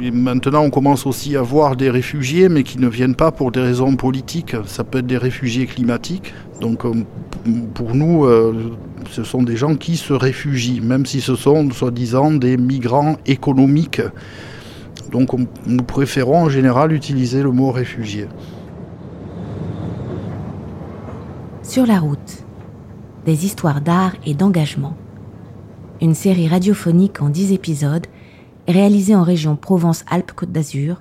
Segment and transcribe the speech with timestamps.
[0.00, 3.60] maintenant, on commence aussi à voir des réfugiés, mais qui ne viennent pas pour des
[3.60, 4.56] raisons politiques.
[4.66, 6.32] Ça peut être des réfugiés climatiques.
[6.60, 6.92] Donc, euh,
[7.74, 8.72] pour nous, euh,
[9.10, 14.00] ce sont des gens qui se réfugient, même si ce sont, soi-disant, des migrants économiques.
[15.12, 15.30] Donc,
[15.66, 18.26] nous préférons en général utiliser le mot réfugié.
[21.62, 22.44] Sur la route,
[23.26, 24.96] des histoires d'art et d'engagement.
[26.00, 28.06] Une série radiophonique en 10 épisodes
[28.70, 31.00] réalisé en région Provence-Alpes-Côte d'Azur,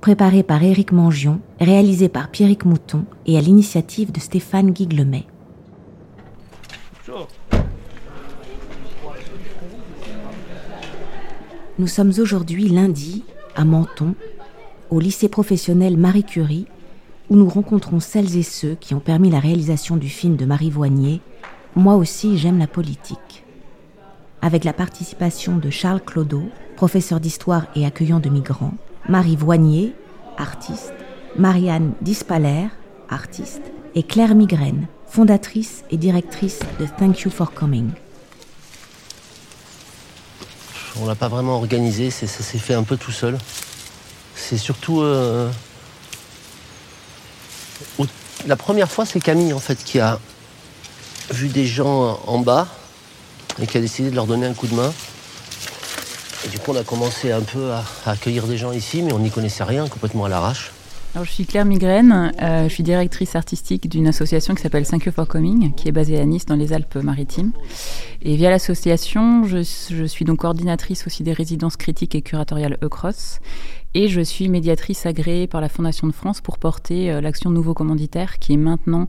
[0.00, 5.26] préparé par Éric Mangion, réalisé par Pierrick Mouton et à l'initiative de Stéphane Guiglemet.
[11.78, 13.24] Nous sommes aujourd'hui lundi
[13.54, 14.14] à Menton,
[14.90, 16.66] au lycée professionnel Marie Curie,
[17.28, 20.70] où nous rencontrons celles et ceux qui ont permis la réalisation du film de Marie
[20.70, 21.20] Voignier,
[21.74, 23.44] Moi aussi j'aime la politique.
[24.40, 26.44] Avec la participation de Charles Clodo,
[26.76, 28.74] professeur d'histoire et accueillant de migrants,
[29.08, 29.94] Marie Voignier,
[30.36, 30.92] artiste,
[31.36, 32.68] Marianne Dispaler,
[33.08, 33.62] artiste,
[33.94, 37.90] et Claire Migraine, fondatrice et directrice de Thank You for Coming.
[41.00, 43.36] On l'a pas vraiment organisé, ça s'est fait un peu tout seul.
[44.34, 45.50] C'est surtout euh,
[48.46, 50.18] la première fois, c'est Camille en fait qui a
[51.30, 52.68] vu des gens en bas
[53.60, 54.92] et qui a décidé de leur donner un coup de main.
[56.50, 59.30] Du coup, on a commencé un peu à, accueillir des gens ici, mais on n'y
[59.30, 60.72] connaissait rien, complètement à l'arrache.
[61.14, 65.06] Alors, je suis Claire Migraine, euh, je suis directrice artistique d'une association qui s'appelle 5
[65.06, 67.52] You for Coming, qui est basée à Nice dans les Alpes-Maritimes.
[68.22, 69.62] Et via l'association, je,
[70.06, 73.40] suis donc coordinatrice aussi des résidences critiques et curatoriales E-Cross.
[73.94, 77.72] Et je suis médiatrice agréée par la Fondation de France pour porter euh, l'action Nouveau
[77.72, 79.08] Commanditaire, qui est maintenant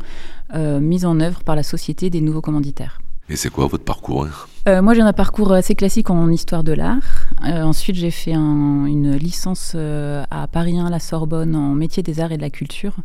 [0.56, 3.00] euh, mise en œuvre par la Société des Nouveaux Commanditaires.
[3.30, 4.30] Et c'est quoi votre parcours hein
[4.70, 7.28] euh, Moi, j'ai un parcours assez classique en histoire de l'art.
[7.46, 12.22] Euh, ensuite, j'ai fait une licence euh, à Paris 1, la Sorbonne, en métier des
[12.22, 12.96] arts et de la culture.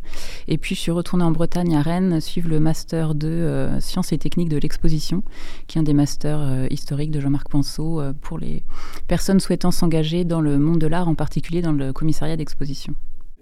[0.47, 4.17] Et puis, je suis retournée en Bretagne, à Rennes, suivre le master de sciences et
[4.17, 5.23] techniques de l'exposition,
[5.67, 8.63] qui est un des masters historiques de Jean-Marc Penseau pour les
[9.09, 12.95] personnes souhaitant s'engager dans le monde de l'art, en particulier dans le commissariat d'exposition.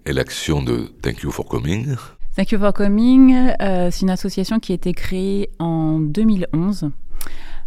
[0.04, 1.94] Et l'action de Thank You for Coming
[2.34, 6.90] Thank You for Coming, euh, c'est une association qui a été créée en 2011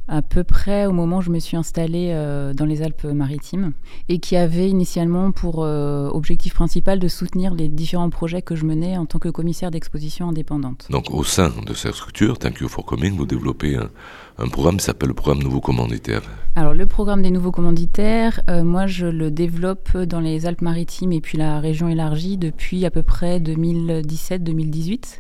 [0.08, 3.74] à peu près au moment où je me suis installée euh, dans les Alpes-Maritimes
[4.10, 8.66] et qui avait initialement pour euh, objectif principal de soutenir les différents projets que je
[8.66, 10.88] menais en tant que commissaire d'exposition indépendante.
[10.90, 13.90] Donc au sein de cette structure, Thank You for Coming, vous développez un,
[14.38, 16.22] un programme qui s'appelle le programme Nouveaux Commanditaires.
[16.56, 21.22] Alors le programme des Nouveaux Commanditaires, euh, moi je le développe dans les Alpes-Maritimes et
[21.22, 25.20] puis la région élargie depuis à peu près 2017-2018.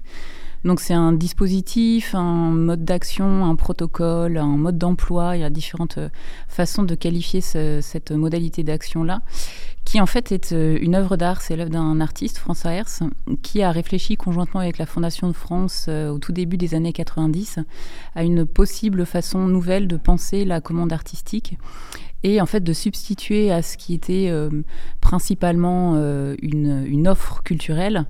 [0.65, 5.37] Donc c'est un dispositif, un mode d'action, un protocole, un mode d'emploi.
[5.37, 6.09] Il y a différentes euh,
[6.47, 9.21] façons de qualifier cette modalité d'action-là,
[9.85, 11.41] qui en fait est euh, une œuvre d'art.
[11.43, 13.03] C'est l'œuvre d'un artiste, François Hers,
[13.43, 16.93] qui a réfléchi conjointement avec la Fondation de France euh, au tout début des années
[16.93, 17.59] 90
[18.15, 21.59] à une possible façon nouvelle de penser la commande artistique
[22.25, 24.49] et en fait de substituer à ce qui était euh,
[24.99, 28.05] principalement euh, une, offre culturelle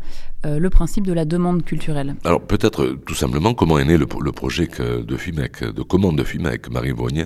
[0.45, 2.15] euh, le principe de la demande culturelle.
[2.23, 6.69] Alors peut-être tout simplement comment est né le, projet de FIMEC, de commande de FIMEC,
[6.69, 7.25] Marie Voignet?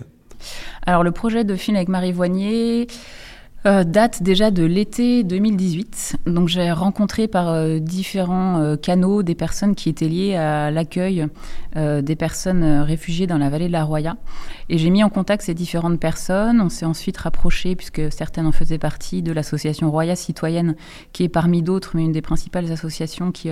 [0.87, 2.87] Alors le projet de film avec Marie Voignet
[3.65, 6.17] euh, date déjà de l'été 2018.
[6.27, 11.27] Donc j'ai rencontré par euh, différents euh, canaux des personnes qui étaient liées à l'accueil
[11.75, 14.17] des personnes réfugiées dans la vallée de la Roya.
[14.69, 16.61] Et j'ai mis en contact ces différentes personnes.
[16.61, 20.75] On s'est ensuite rapproché, puisque certaines en faisaient partie, de l'association Roya Citoyenne,
[21.13, 23.49] qui est parmi d'autres, mais une des principales associations qui,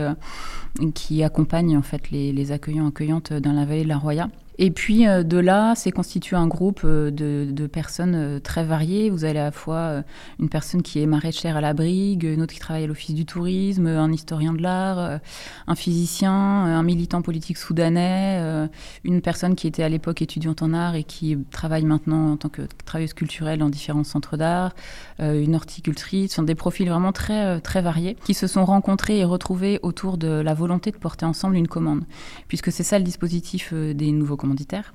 [0.95, 4.29] qui accompagne en fait les, les accueillants accueillantes dans la vallée de la Roya.
[4.59, 9.09] Et puis euh, de là, c'est constitué un groupe euh, de, personnes euh, très variées.
[9.09, 10.03] Vous avez à la fois
[10.39, 13.25] une personne qui est maraîchère à la brigue, une autre qui travaille à l'office du
[13.25, 15.19] tourisme, un historien de l'art,
[15.67, 18.69] un physicien, un militant politique soudanais,
[19.03, 22.49] une personne qui était à l'époque étudiante en art et qui travaille maintenant en tant
[22.49, 24.73] que travailleuse culturelle dans différents centres d'art,
[25.19, 29.79] une horticultrice, sont des profils vraiment très, très variés qui se sont rencontrés et retrouvés
[29.83, 32.03] autour de la volonté de porter ensemble une commande.
[32.47, 34.37] Puisque c'est ça le dispositif des nouveaux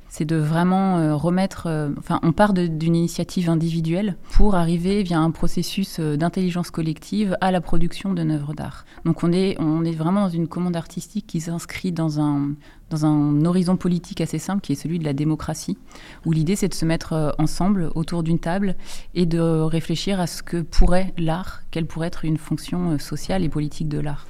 [0.09, 1.67] c'est de vraiment euh, remettre.
[1.67, 7.37] Euh, enfin, on part d'une initiative individuelle pour arriver via un processus euh, d'intelligence collective
[7.41, 8.85] à la production d'une œuvre d'art.
[9.05, 12.51] Donc, on est, on est vraiment dans une commande artistique qui s'inscrit dans un,
[12.91, 15.79] dans un horizon politique assez simple qui est celui de la démocratie,
[16.27, 18.77] où l'idée c'est de se mettre ensemble autour d'une table
[19.15, 23.49] et de réfléchir à ce que pourrait l'art, quelle pourrait être une fonction sociale et
[23.49, 24.27] politique de l'art.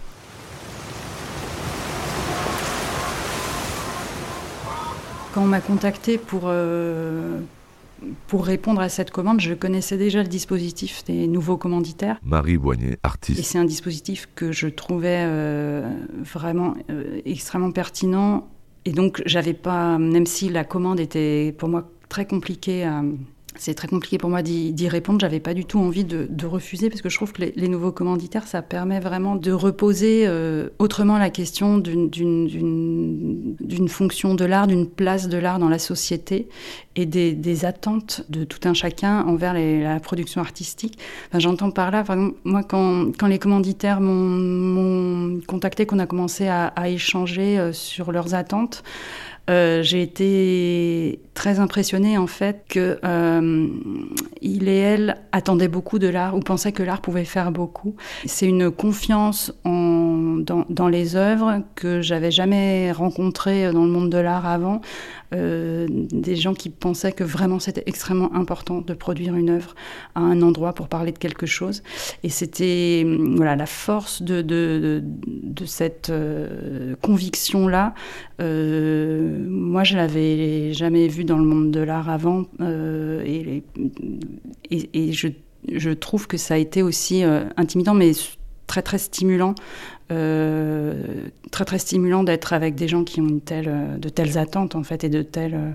[5.33, 7.39] Quand on m'a contacté pour, euh,
[8.27, 12.19] pour répondre à cette commande, je connaissais déjà le dispositif des nouveaux commanditaires.
[12.23, 13.41] Marie Boignet, artiste.
[13.41, 15.27] Et c'est un dispositif que je trouvais
[16.23, 16.75] vraiment
[17.25, 18.47] extrêmement pertinent.
[18.85, 23.03] Et donc, j'avais pas, même si la commande était pour moi très compliquée à
[23.57, 25.21] c'est très compliqué pour moi d'y répondre.
[25.21, 28.47] J'avais pas du tout envie de, refuser parce que je trouve que les, nouveaux commanditaires,
[28.47, 32.19] ça permet vraiment de reposer euh, autrement la question d'une
[33.89, 36.49] fonction de l'art, d'une place de l'art dans la société
[36.97, 40.99] et des, attentes de tout un chacun envers la production artistique.
[41.35, 42.03] J'entends par là,
[42.45, 48.11] moi, quand, quand les commanditaires m'ont contacté, qu'on a commencé à, à échanger euh, sur
[48.11, 48.83] leurs attentes,
[49.51, 53.67] euh, j'ai été très impressionnée en fait que euh,
[54.41, 57.97] il et elle attendaient beaucoup de l'art ou pensaient que l'art pouvait faire beaucoup.
[58.27, 64.47] C'est une confiance dans, les œuvres que j'avais jamais rencontrée dans le monde de l'art
[64.47, 64.81] avant.
[65.35, 69.75] Euh, des gens qui pensaient que vraiment c'était extrêmement important de produire une œuvre
[70.15, 71.83] à un endroit pour parler de quelque chose.
[72.23, 75.03] Et c'était voilà la force de,
[75.65, 77.95] cette euh, conviction-là.
[78.43, 83.63] Euh, moi, je l'avais jamais vue dans le monde de l'art avant, et,
[84.71, 85.29] et, je,
[85.73, 87.23] je, trouve que ça a été aussi
[87.57, 88.13] intimidant, mais
[88.67, 89.55] très très stimulant
[90.13, 94.39] euh, très très stimulant d'être avec des gens qui ont une telle, euh, de telles
[94.39, 95.71] attentes en fait et de telle, euh,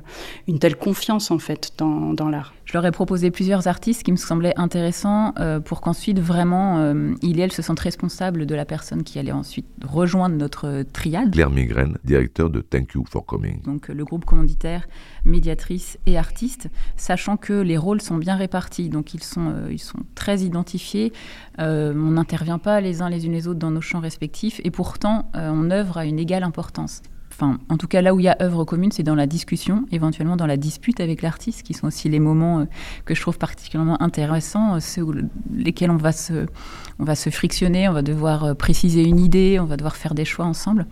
[0.48, 2.54] une telle confiance en fait dans, dans l'art.
[2.66, 7.44] Je leur ai proposé plusieurs artistes qui me semblaient intéressants pour qu'ensuite vraiment il et
[7.44, 11.32] elle se sentent responsables de la personne qui allait ensuite rejoindre notre triade.
[11.32, 13.62] Claire Migraine, directeur de Thank You for Coming.
[13.62, 14.86] Donc le groupe commanditaire,
[15.28, 20.00] médiatrice et artiste, sachant que les rôles sont bien répartis, donc ils sont, ils sont
[20.16, 21.14] très identifiés.
[21.58, 25.30] on n'intervient pas les uns les unes les autres dans nos champs respectifs et pourtant
[25.36, 27.02] euh, on œuvre à une égale importance.
[27.40, 29.86] Enfin, en tout cas, là où il y a œuvre commune, c'est dans la discussion,
[29.92, 32.66] éventuellement dans la dispute avec l'artiste, qui sont aussi les moments euh,
[33.06, 35.14] que je trouve particulièrement intéressants, euh, ceux où,
[35.54, 36.48] lesquels on va, se,
[36.98, 40.26] on va se frictionner, on va devoir préciser une idée, on va devoir faire des
[40.26, 40.88] choix ensemble.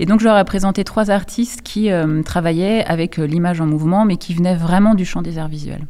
[0.00, 1.90] Et donc, je leur ai présenté trois artistes qui
[2.24, 5.86] travaillaient avec l'image en mouvement, mais qui venaient vraiment du champ des arts visuels.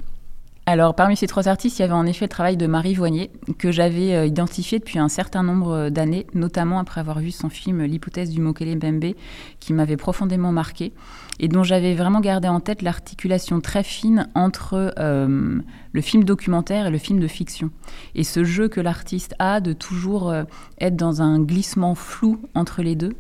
[0.66, 3.30] Alors, parmi ces trois artistes, il y avait en effet le travail de Marie Voignet,
[3.58, 7.50] que j'avais euh, identifié depuis un certain nombre euh, d'années, notamment après avoir vu son
[7.50, 9.12] film L'hypothèse du Mokele Mbembe,
[9.60, 10.94] qui m'avait profondément marqué,
[11.38, 15.60] et dont j'avais vraiment gardé en tête l'articulation très fine entre euh,
[15.92, 17.70] le film documentaire et le film de fiction.
[18.14, 20.34] Et ce jeu que l'artiste a de toujours
[20.80, 23.12] être dans un glissement flou entre les deux,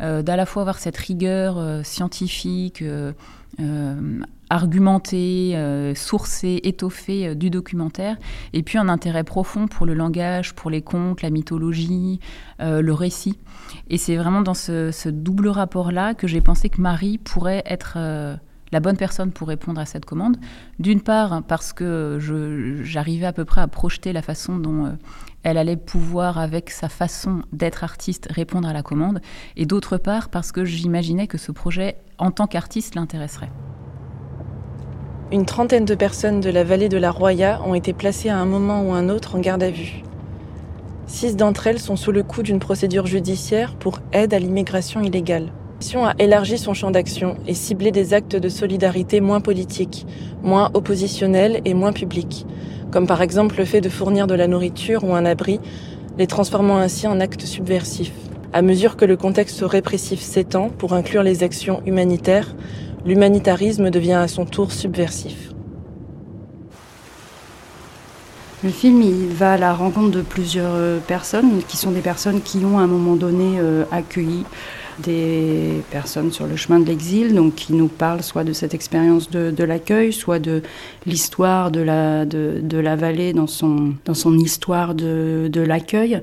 [0.00, 2.82] d'à la fois avoir cette rigueur scientifique,
[4.54, 8.16] argumenté, euh, sourcé, étoffé euh, du documentaire,
[8.52, 12.20] et puis un intérêt profond pour le langage, pour les contes, la mythologie,
[12.60, 13.36] euh, le récit.
[13.90, 17.98] Et c'est vraiment dans ce, double rapport-là que j'ai pensé que Marie pourrait être
[18.72, 20.36] la bonne personne pour répondre à cette commande.
[20.78, 22.18] D'une part, parce que
[22.82, 24.96] j'arrivais à peu près à projeter la façon dont
[25.42, 29.20] elle allait pouvoir, avec sa façon d'être artiste, répondre à la commande.
[29.56, 33.50] Et d'autre part, parce que j'imaginais que ce projet, en tant qu'artiste, l'intéresserait.
[35.32, 38.44] Une trentaine de personnes de la vallée de la Roya ont été placées à un
[38.44, 40.02] moment ou un autre en garde à vue.
[41.06, 45.48] Six d'entre elles sont sous le coup d'une procédure judiciaire pour aide à l'immigration illégale.
[45.94, 50.06] La a élargi son champ d'action et ciblé des actes de solidarité moins politiques,
[50.42, 52.46] moins oppositionnels et moins publics,
[52.90, 55.58] comme par exemple le fait de fournir de la nourriture ou un abri,
[56.18, 58.12] les transformant ainsi en actes subversifs.
[58.52, 62.54] À mesure que le contexte répressif s'étend pour inclure les actions humanitaires,
[63.04, 65.50] l'humanitarisme devient à son tour subversif.
[68.62, 72.40] Le film, il va à la rencontre de plusieurs euh, personnes, qui sont des personnes
[72.40, 74.44] qui ont à un moment donné euh, accueilli
[74.98, 79.30] des personnes sur le chemin de l'exil, donc qui nous parlent soit de cette expérience
[79.30, 80.62] de, l'accueil, soit de
[81.06, 86.20] l'histoire de la, de, la vallée dans son, dans son histoire de, de l'accueil.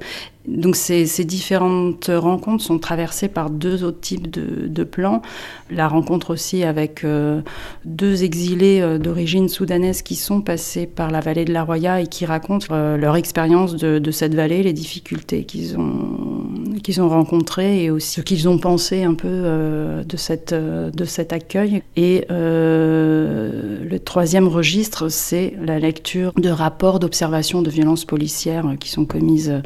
[0.47, 5.21] Donc ces, différentes rencontres sont traversées par deux autres types de, plans.
[5.69, 7.41] La rencontre aussi avec euh,
[7.85, 12.07] deux exilés euh, d'origine soudanaise qui sont passés par la vallée de la Roya et
[12.07, 16.47] qui racontent euh, leur expérience de, cette vallée, les difficultés qu'ils ont,
[16.83, 21.33] qu'ils ont rencontrées et aussi ce qu'ils ont pensé un peu de, cette, de cet
[21.33, 21.83] accueil.
[21.97, 29.05] Et le troisième registre, c'est la lecture de rapports d'observation de violences policières qui sont
[29.05, 29.61] commises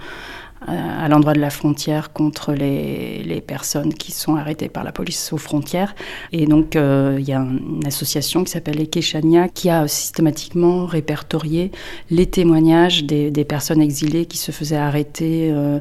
[0.68, 5.32] à l'endroit de la frontière contre les, les, personnes qui sont arrêtées par la police
[5.34, 5.96] aux frontières.
[6.32, 11.72] Et donc, euh, il y a une association qui s'appelle Ekeshania qui a systématiquement répertorié
[12.10, 15.80] les témoignages des, des personnes exilées qui se faisaient arrêter euh,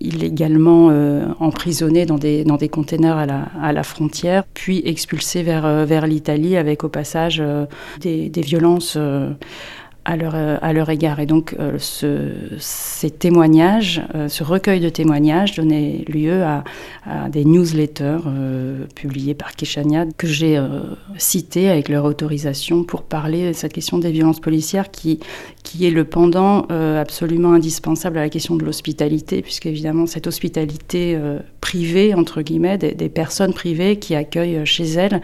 [0.00, 5.42] illégalement euh, emprisonnées dans des, dans des containers à la, à la frontière, puis expulsées
[5.42, 7.42] vers, vers l'Italie avec au passage
[8.00, 8.98] des, des, violences
[10.06, 11.18] à leur, euh, à leur égard.
[11.18, 16.64] Et donc, euh, ce, ces témoignages, euh, ce recueil de témoignages donnait lieu à,
[17.28, 18.18] des newsletters
[18.96, 20.60] publiés par Keshania que j'ai
[21.18, 25.20] cités avec leur autorisation pour parler de cette question des violences policières qui,
[25.62, 26.62] qui est le pendant
[26.98, 31.16] absolument indispensable à la question de l'hospitalité, puisque évidemment, cette hospitalité
[31.60, 35.20] privée, entre guillemets, des, des, personnes privées qui accueillent chez elles,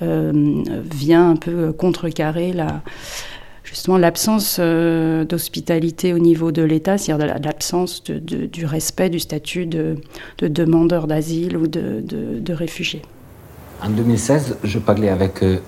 [0.00, 2.82] vient un peu contrecarrer la
[3.76, 9.96] justement l'absence euh, d'hospitalité au niveau de l'État, c'est-à-dire l'absence du respect du statut de,
[10.38, 13.02] de demandeur d'asile ou de, réfugié.
[13.82, 15.58] En 2016, je parlais avec euh,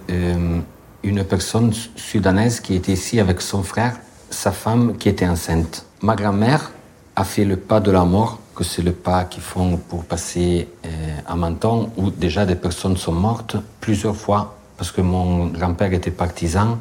[1.03, 3.97] une personne sudanaise qui était ici avec son frère,
[4.31, 5.85] sa femme qui était enceinte.
[6.01, 6.73] Ma grand-mère
[7.15, 10.67] a fait le pas de la mort, que c'est le pas qu'ils font pour passer
[10.87, 10.89] euh,
[11.27, 16.11] à Menton, où déjà des personnes sont mortes plusieurs fois, parce que mon grand-père était
[16.11, 16.79] partisan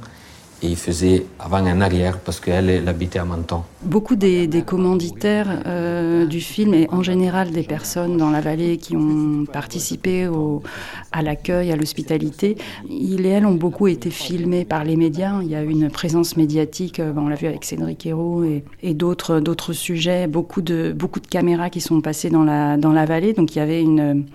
[0.63, 3.61] et il faisait avant en arrière parce qu'elle elle habitait à Menton.
[3.83, 8.95] Beaucoup des, commanditaires euh, du film et en général des personnes dans la vallée qui
[8.95, 10.63] ont participé au,
[11.11, 12.57] à l'accueil, à l'hospitalité,
[12.89, 15.39] ils et elles ont beaucoup été filmés par les médias.
[15.43, 19.73] Il y a une présence médiatique, euh, on l'a vu avec Cédric Hérault et, d'autres
[19.73, 23.33] sujets, beaucoup de, beaucoup de caméras qui sont passées dans la, dans la vallée.
[23.33, 24.25] Donc il y avait une,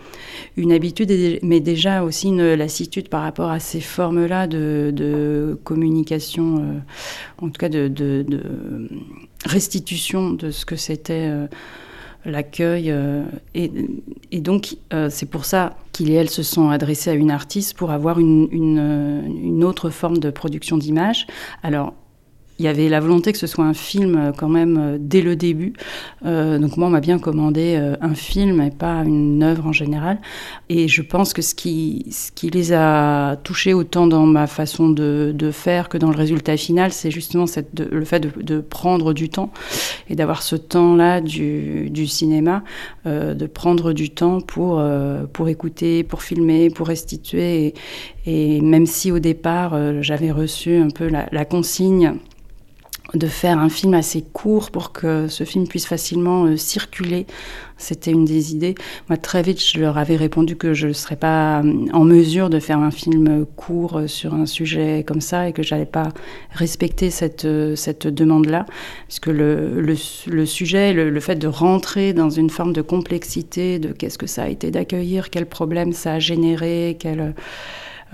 [0.57, 1.11] une habitude,
[1.43, 6.12] mais déjà aussi une lassitude par rapport à ces formes-là de, de communication
[6.59, 6.79] euh,
[7.41, 8.25] en tout cas de,
[9.45, 11.47] restitution de ce que c'était euh,
[12.25, 12.91] l'accueil.
[12.91, 13.71] Euh, et,
[14.41, 14.77] donc,
[15.11, 18.49] c'est pour ça qu'ils et elles se sont adressés à une artiste pour avoir une,
[18.53, 21.27] une autre forme de production d'image.
[21.63, 21.95] Alors,
[22.63, 25.21] il y avait la volonté que ce soit un film euh, quand même euh, dès
[25.21, 25.73] le début.
[26.25, 30.21] Euh, donc moi, on m'a bien commandé un film et pas une œuvre en général.
[30.69, 34.89] Et je pense que ce qui, ce qui les a touchés autant dans ma façon
[34.89, 39.53] de, faire que dans le résultat final, c'est justement le fait de, prendre du temps
[40.09, 42.63] et d'avoir ce temps-là du, cinéma,
[43.05, 44.83] de prendre du temps pour,
[45.33, 47.75] pour écouter, pour filmer, pour restituer.
[48.27, 52.19] Et, même si au départ, j'avais reçu un peu la consigne
[53.15, 57.27] de faire un film assez court pour que ce film puisse facilement euh, circuler.
[57.77, 58.75] C'était une des idées.
[59.09, 62.49] Moi, très vite, je leur avais répondu que je ne serais pas euh, en mesure
[62.49, 66.09] de faire un film court euh, sur un sujet comme ça et que j'allais pas
[66.53, 68.67] respecter cette, cette demande-là.
[69.09, 73.93] Puisque le, le, sujet, le, le, fait de rentrer dans une forme de complexité de
[73.93, 77.35] qu'est-ce que ça a été d'accueillir, quel problème ça a généré, quel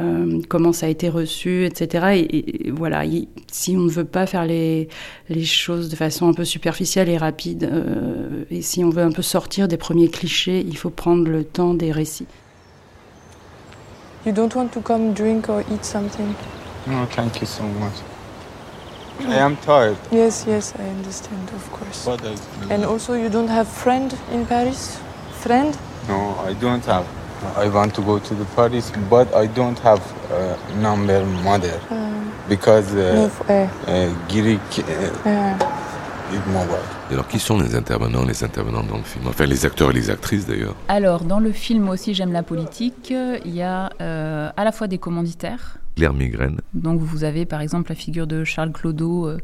[0.00, 2.26] euh, comment ça a été reçu, etc.
[2.30, 3.02] Et, voilà,
[3.50, 4.88] si on ne veut pas faire les,
[5.28, 9.10] les, choses de façon un peu superficielle et rapide, euh, et si on veut un
[9.10, 12.26] peu sortir des premiers clichés, il faut prendre le temps des récits.
[14.24, 16.34] You don't want to come drink or eat something?
[16.86, 17.94] No, thank you so much.
[19.26, 19.96] I am tired.
[20.12, 22.06] Yes, yes, I understand, of course.
[22.70, 25.00] And also, you don't have friend in Paris?
[25.40, 25.76] Friend?
[26.08, 27.04] No, I don't have.
[27.57, 32.33] I want to go to the Paris, but I don't have a number mother um,
[32.49, 35.54] because uh, uh, Greek uh,
[36.52, 36.76] mobile.
[37.11, 39.26] Et alors, qui sont les intervenants, les intervenants dans le film?
[39.28, 40.75] Enfin, les acteurs et les actrices d'ailleurs.
[40.88, 43.12] Alors, dans le film aussi, j'aime la politique.
[43.45, 45.78] Il y a euh, à la fois des commanditaires.
[45.97, 46.61] Claire Migraine.
[46.75, 49.26] Donc, vous avez par exemple la figure de Charles Clodo.
[49.26, 49.38] Euh,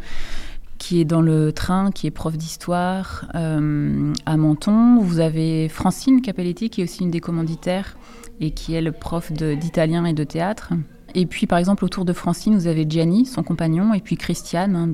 [0.84, 4.98] qui est dans le train, qui est prof d'histoire euh, à Menton.
[5.00, 7.96] Vous avez Francine Capelletti, qui est aussi une des commanditaires
[8.38, 10.74] et qui est le prof d'italien et de théâtre.
[11.14, 14.92] Et puis, par exemple, autour de Francine, vous avez Gianni, son compagnon, et puis Christiane,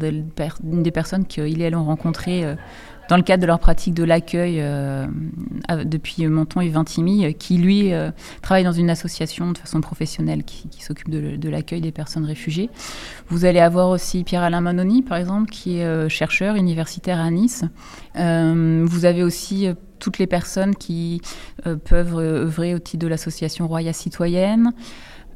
[0.63, 2.55] une des personnes qu'il et elle ont rencontrées euh,
[3.11, 5.05] dans le cadre de leur pratique de l'accueil euh,
[5.85, 10.45] depuis Menton et Vintimille, euh, qui lui euh, travaille dans une association de façon professionnelle
[10.45, 12.71] qui, s'occupe de, l'accueil des personnes réfugiées.
[13.29, 17.65] Vous allez avoir aussi Pierre-Alain Manoni, par exemple, qui est chercheur universitaire à Nice.
[18.15, 21.21] vous avez aussi toutes les personnes qui
[21.85, 24.73] peuvent œuvrer au titre de l'association Roya Citoyenne.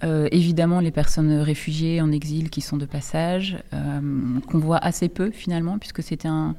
[0.03, 5.79] Évidemment, les personnes réfugiées en exil qui sont de passage, qu'on voit assez peu finalement,
[5.79, 6.55] puisque c'était un,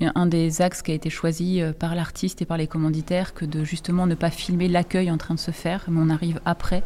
[0.00, 3.44] un, des axes qui a été choisi euh, par l'artiste et par les commanditaires, que
[3.44, 6.82] de justement ne pas filmer l'accueil en train de se faire, mais on arrive après.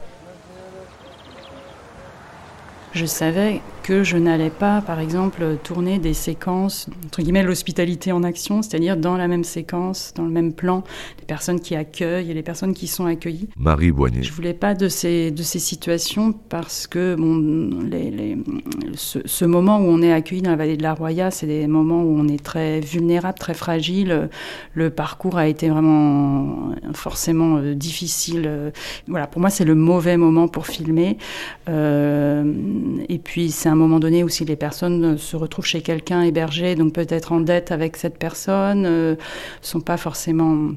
[2.92, 8.22] je savais que je n'allais pas, par exemple, tourner des séquences, entre guillemets, l'hospitalité en
[8.22, 10.84] action, c'est-à-dire dans la même séquence, dans le même plan,
[11.18, 13.48] les personnes qui accueillent et les personnes qui sont accueillies.
[13.56, 14.22] Marie Boignet.
[14.22, 18.38] Je voulais pas de ces, de ces situations parce que bon, les, les,
[18.94, 22.02] ce, moment où on est accueilli dans la vallée de la Roya, c'est des moments
[22.02, 24.28] où on est très vulnérable, très fragile.
[24.74, 28.72] Le parcours a été vraiment forcément euh, difficile.
[29.08, 31.18] Voilà, pour moi, c'est le mauvais moment pour filmer.
[31.68, 32.44] Euh,
[33.08, 36.74] et puis, c'est un moment donné où si les personnes se retrouvent chez quelqu'un hébergé,
[36.74, 39.16] donc peut-être en dette avec cette personne, ne euh,
[39.62, 40.70] sont pas forcément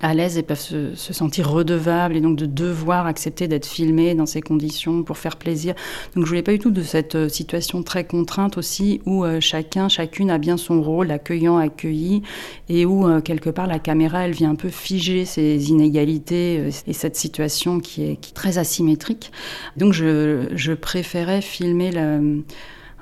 [0.00, 4.26] à l'aise et peuvent se, sentir redevables et donc de devoir accepter d'être filmés dans
[4.26, 5.74] ces conditions pour faire plaisir.
[6.14, 9.40] Donc je voulais pas du tout de cette euh, situation très contrainte aussi où euh,
[9.40, 12.22] chacun, chacune a bien son rôle, accueillant, accueilli,
[12.68, 17.16] et où quelque part la caméra elle vient un peu figer ces inégalités et cette
[17.16, 19.32] situation qui est, très asymétrique.
[19.76, 22.18] Donc je préférais filmer la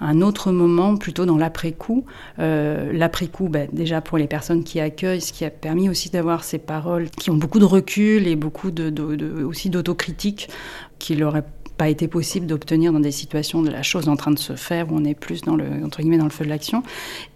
[0.00, 2.04] un autre moment plutôt dans l'après-coup.
[2.38, 6.44] Euh, l'après-coup, ben, déjà pour les personnes qui accueillent, ce qui a permis aussi d'avoir
[6.44, 10.48] ces paroles qui ont beaucoup de recul et beaucoup de, aussi d'autocritique
[10.98, 11.44] qu'il n'aurait
[11.76, 14.92] pas été possible d'obtenir dans des situations de la chose en train de se faire
[14.92, 16.82] où on est plus dans le entre guillemets dans le feu de l'action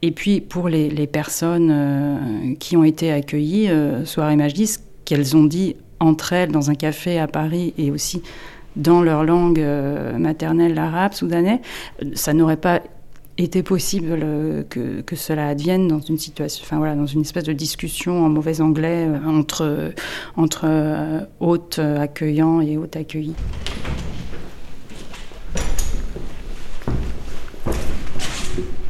[0.02, 5.44] et puis pour les, personnes euh, qui ont été accueillies euh, soirée ce qu'elles ont
[5.44, 8.22] dit entre elles dans un café à Paris et aussi
[8.76, 11.60] dans leur langue euh, maternelle, l'arabe soudanais,
[12.14, 12.82] ça n'aurait pas
[13.36, 14.20] été possible
[14.70, 18.28] que, que, cela advienne dans une situation, enfin voilà, dans une espèce de discussion en
[18.28, 19.92] mauvais anglais euh, entre,
[20.36, 23.34] entre euh, hôtes accueillants et hôtes accueillis.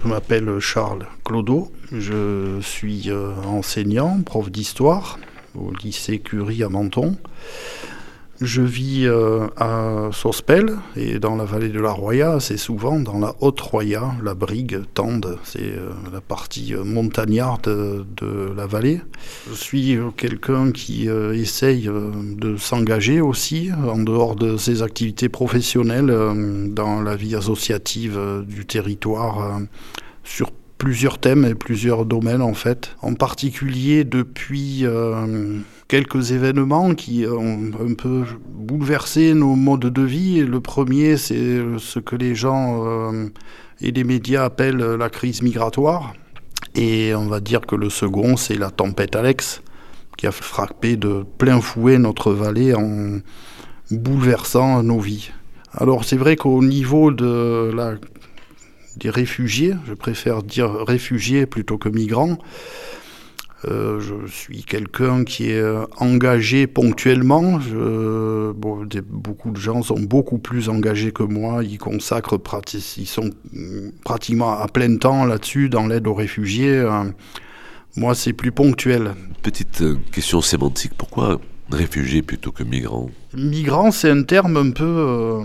[0.03, 3.11] Je m'appelle Charles Clodo, je suis
[3.47, 5.19] enseignant, prof d'histoire
[5.55, 7.17] au lycée Curie à Menton.
[8.41, 13.21] Je vis euh, à Sospel et dans la vallée de la Roya, c'est souvent dans
[13.21, 17.69] la Haute Roya, la Brigue, Tende, c'est euh, la partie euh, montagnarde
[18.17, 19.01] de, la vallée.
[19.49, 26.13] Je suis quelqu'un qui essaye de s'engager aussi en dehors de ses activités professionnelles
[26.71, 29.61] dans la vie associative du territoire
[30.23, 32.97] sur plusieurs thèmes et plusieurs domaines en fait.
[33.03, 34.85] En particulier depuis
[35.89, 40.41] quelques événements qui ont un peu bouleversé nos modes de vie.
[40.41, 43.29] Le premier, c'est ce que les gens euh,
[43.81, 46.15] et les médias appellent la crise migratoire.
[46.75, 49.63] Et on va dire que le second, c'est la tempête Alex,
[50.17, 53.21] qui a frappé de plein fouet notre vallée en
[53.91, 55.31] bouleversant nos vies.
[55.77, 57.95] Alors c'est vrai qu'au niveau de la,
[58.97, 62.39] des réfugiés, je préfère dire réfugiés plutôt que migrants,
[63.67, 67.59] euh, je suis quelqu'un qui est euh, engagé ponctuellement.
[68.55, 71.65] beaucoup de gens sont beaucoup plus engagés que moi.
[71.65, 72.39] Ils consacrent,
[72.97, 73.31] ils sont
[74.05, 76.77] pratiquement à plein temps là-dessus dans l'aide aux réfugiés.
[76.77, 77.05] Euh,
[77.97, 79.15] moi, c'est plus ponctuel.
[79.43, 80.93] Petite question sémantique.
[80.99, 83.09] Pourquoi réfugiés plutôt que migrants?
[83.35, 85.43] Migrants, c'est un terme un peu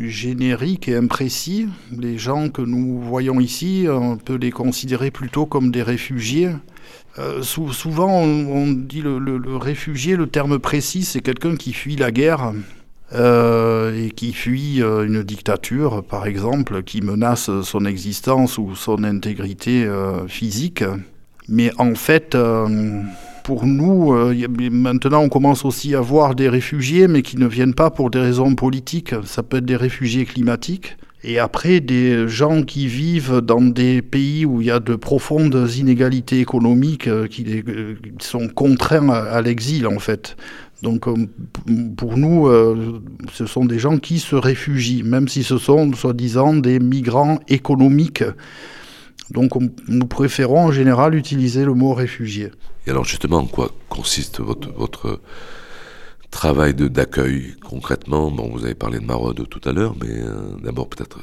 [0.00, 1.68] générique et imprécis.
[1.96, 6.50] Les gens que nous voyons ici, on peut les considérer plutôt comme des réfugiés.
[7.18, 12.52] Euh, souvent, on, dit le, réfugié, le terme précis, c'est quelqu'un qui fuit la guerre
[13.14, 19.02] euh, et qui fuit euh, une dictature, par exemple, qui menace son existence ou son
[19.02, 19.88] intégrité
[20.28, 20.84] physique.
[21.48, 22.36] Mais en fait,
[23.48, 24.12] pour nous,
[24.70, 28.18] maintenant, on commence aussi à voir des réfugiés, mais qui ne viennent pas pour des
[28.18, 29.14] raisons politiques.
[29.24, 30.98] Ça peut être des réfugiés climatiques.
[31.24, 35.66] Et après, des gens qui vivent dans des pays où il y a de profondes
[35.74, 40.36] inégalités économiques, euh, qui, euh, sont contraints à, l'exil, en fait.
[40.82, 41.14] Donc, euh,
[41.96, 42.50] pour nous,
[43.32, 48.24] ce sont des gens qui se réfugient, même si ce sont, soi-disant, des migrants économiques.
[49.30, 49.52] Donc,
[49.88, 52.50] nous préférons en général utiliser le mot réfugié.
[52.86, 55.20] Et alors, justement, en quoi consiste votre, votre
[56.30, 58.30] travail d'accueil concrètement?
[58.30, 61.18] Bon, vous avez parlé de maraude tout à l'heure, mais euh, d'abord peut-être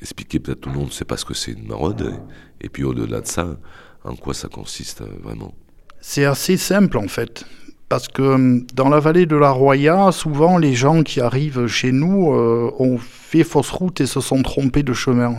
[0.00, 2.14] expliquer, peut-être tout le monde ne sait pas ce que c'est une maraude,
[2.60, 3.56] et, puis au-delà de ça,
[4.04, 5.54] en quoi ça consiste euh, vraiment?
[6.00, 7.44] C'est assez simple en fait.
[7.88, 11.92] Parce que euh, dans la vallée de la Roya, souvent les gens qui arrivent chez
[11.92, 12.32] nous
[12.78, 15.34] ont fait fausse route et se sont trompés de chemin.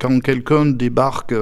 [0.00, 1.34] quand quelqu'un débarque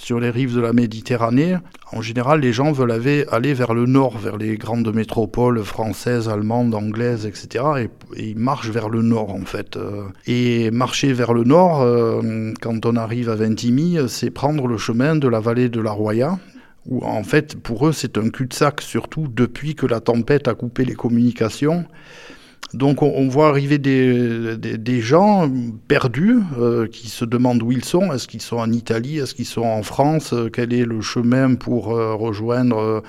[0.00, 1.56] sur les rives de la Méditerranée,
[1.92, 6.74] en général, les gens veulent aller, vers le nord, vers les grandes métropoles françaises, allemandes,
[6.74, 7.64] anglaises, etc.
[7.78, 9.76] Et, ils marchent vers le nord, en fait.
[9.76, 14.78] Euh, et marcher vers le nord, euh, quand on arrive à Ventimille, c'est prendre le
[14.78, 16.38] chemin de la vallée de la Roya,
[16.86, 20.84] où en fait, pour eux, c'est un cul-de-sac, surtout depuis que la tempête a coupé
[20.84, 21.84] les communications.
[22.72, 25.50] Donc on, voit arriver des, gens
[25.88, 28.12] perdus euh, qui se demandent où ils sont.
[28.12, 29.18] Est-ce qu'ils sont en Italie?
[29.18, 30.34] Est-ce qu'ils sont en France?
[30.52, 33.02] Quel est le chemin pour rejoindre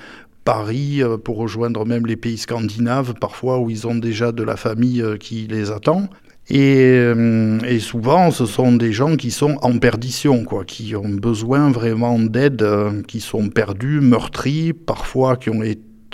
[0.44, 5.04] Paris, pour rejoindre même les pays scandinaves, parfois où ils ont déjà de la famille
[5.20, 6.08] qui les attend?
[6.60, 11.70] Euh, et, souvent, ce sont des gens qui sont en perdition, quoi, qui ont besoin
[11.70, 15.62] vraiment d'aide, euh, qui sont perdus, meurtris, parfois qui ont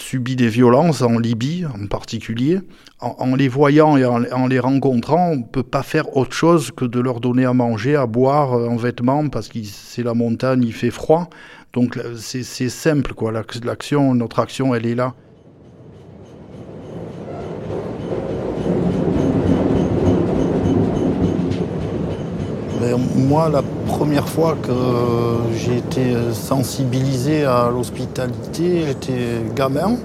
[0.01, 2.61] subi des violences en Libye en particulier.
[3.01, 6.85] En, les voyant et en, les rencontrant, on ne peut pas faire autre chose que
[6.85, 10.62] de leur donner à manger, à boire, euh, en vêtements, parce que c'est la montagne,
[10.64, 11.31] il fait froid.
[11.72, 13.33] Donc c'est simple, quoi.
[13.33, 15.14] L'action, notre action, elle est là.
[23.16, 24.72] Moi, la première fois que
[25.56, 29.96] j'ai été sensibilisé à l'hospitalité, j'étais gamin.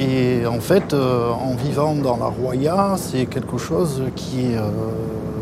[0.00, 4.70] Et en fait, euh, en vivant dans la Roya, c'est quelque chose qui est euh,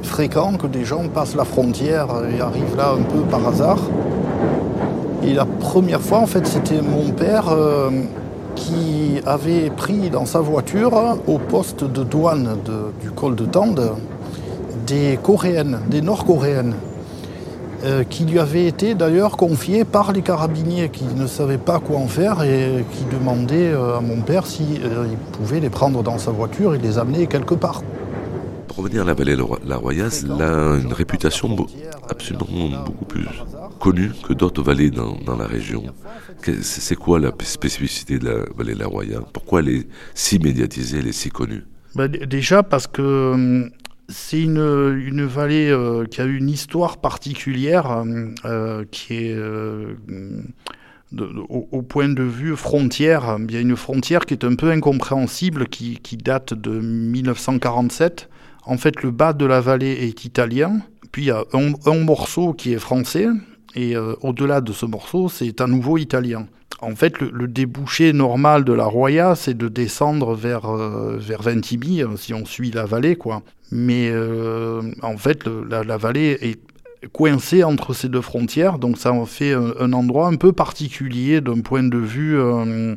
[0.02, 3.78] fréquent, que des gens passent la frontière et arrivent là un peu par hasard.
[5.22, 7.90] Et la première fois, en fait, c'était mon père euh,
[8.56, 10.92] qui avait pris dans sa voiture
[11.28, 12.56] au poste de douane
[13.00, 13.92] du col de Tende
[14.88, 16.74] des Coréennes, des Nord-Coréennes,
[17.84, 21.98] euh, qui lui avaient été d'ailleurs confiées par les carabiniers qui ne savaient pas quoi
[21.98, 26.18] en faire et qui demandaient euh, à mon père s'il euh, pouvait les prendre dans
[26.18, 27.82] sa voiture et les amener quelque part.
[28.66, 31.54] Pour revenir à la vallée La Royasse, elle a une réputation
[32.10, 33.26] absolument beaucoup plus
[33.78, 35.84] connue que d'autres vallées dans, la région.
[36.62, 41.08] C'est quoi la spécificité de la vallée La Roya Pourquoi elle est si médiatisée, elle
[41.08, 41.64] est si connue?
[41.94, 43.70] Bah, Déjà parce que hum,
[44.08, 49.36] c'est une, vallée euh, qui a une histoire particulière, euh, euh, qui est
[51.12, 53.36] au, point de vue frontière.
[53.38, 58.30] Il y a une frontière qui est un peu incompréhensible, qui, date de 1947.
[58.64, 60.80] En fait, le bas de la vallée est italien,
[61.12, 63.26] puis il y a un, morceau qui est français,
[63.74, 66.46] et au-delà de ce morceau, c'est à nouveau italien.
[66.80, 72.34] En fait, le, débouché normal de la Roya, c'est de descendre vers, vers Ventimille, si
[72.34, 73.42] on suit la vallée, quoi.
[73.70, 76.58] Mais euh, en fait, la, vallée est
[77.12, 81.60] coincée entre ces deux frontières, donc ça en fait un, endroit un peu particulier d'un
[81.60, 82.96] point de vue euh,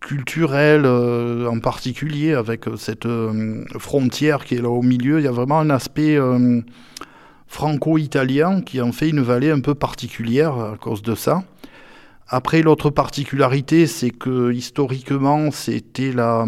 [0.00, 3.08] culturel euh, en particulier, avec cette
[3.78, 5.18] frontière qui est là au milieu.
[5.18, 6.18] Il y a vraiment un aspect
[7.48, 11.42] franco-italien qui en fait une vallée un peu particulière à cause de ça.
[12.30, 16.46] Après, l'autre particularité, c'est que historiquement, c'était l'un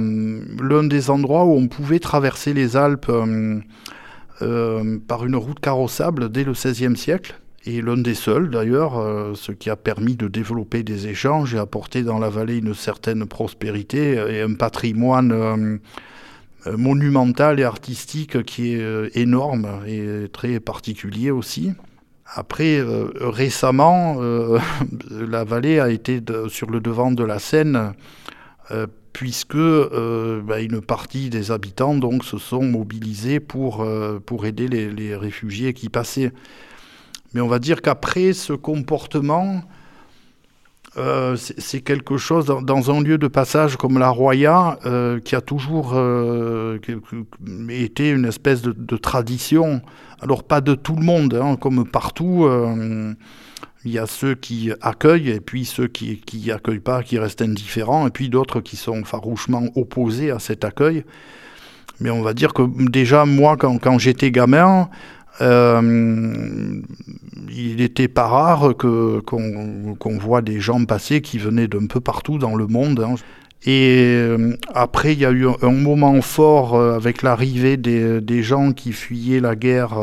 [0.84, 3.60] des endroits où on pouvait traverser les Alpes euh,
[4.42, 7.40] euh, par une route carrossable dès le XVIe siècle.
[7.64, 11.58] Et l'un des seuls, d'ailleurs, euh, ce qui a permis de développer des échanges et
[11.58, 15.80] apporter dans la vallée une certaine prospérité et un patrimoine
[16.66, 21.72] monumental et artistique qui est énorme et très particulier aussi.
[22.32, 24.60] Après, euh, récemment, euh,
[25.10, 27.92] la vallée a été sur le devant de la scène,
[28.70, 33.84] euh, puisque bah, une partie des habitants donc, se sont mobilisés pour,
[34.24, 36.32] pour aider les, les, réfugiés qui passaient.
[37.34, 39.64] Mais on va dire qu'après ce comportement,
[40.96, 45.40] euh, c'est quelque chose dans, un lieu de passage comme la Roya euh, qui a
[45.40, 46.78] toujours euh,
[47.68, 49.82] été une espèce de, tradition.
[50.20, 52.48] Alors pas de tout le monde, hein, comme partout.
[53.84, 57.42] il y a ceux qui accueillent et puis ceux qui qui accueillent pas, qui restent
[57.42, 61.04] indifférents, et puis d'autres qui sont farouchement opposés à cet accueil.
[62.00, 64.88] Mais on va dire que déjà moi, quand j'étais gamin,
[65.40, 66.80] euh,
[67.50, 72.54] il n'était pas rare qu'on, voit des gens passer qui venaient d'un peu partout dans
[72.54, 73.00] le monde.
[73.00, 73.14] Hein.
[73.64, 78.72] Et euh, après, il y a eu un moment fort euh, avec l'arrivée des, gens
[78.72, 79.96] qui fuyaient la guerre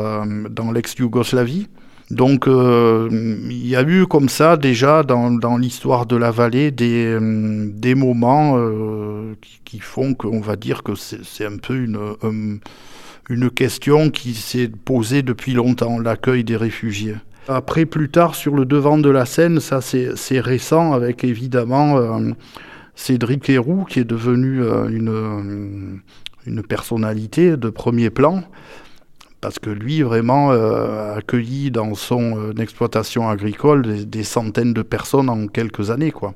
[0.50, 1.68] dans l'ex-Yougoslavie.
[2.10, 8.58] Donc il y a eu comme ça déjà dans, l'histoire de la vallée des, moments
[9.64, 12.60] qui, font qu'on va dire que c'est un peu une,
[13.28, 17.16] une question qui s'est posée depuis longtemps, l'accueil des réfugiés.
[17.48, 22.32] Après, plus tard, sur le devant de la scène, ça c'est récent, avec évidemment euh,
[22.94, 25.96] Cédric Héroux, qui est devenu euh, une, euh,
[26.46, 28.44] une personnalité de premier plan,
[29.40, 35.46] parce que lui, vraiment, a accueilli dans son exploitation agricole des, centaines de personnes en
[35.46, 36.34] quelques années, quoi.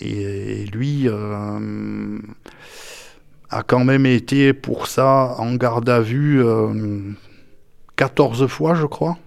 [0.00, 1.08] Et lui
[3.50, 6.42] a quand même été pour ça en garde à vue
[7.96, 9.18] 14 euh, fois, je crois.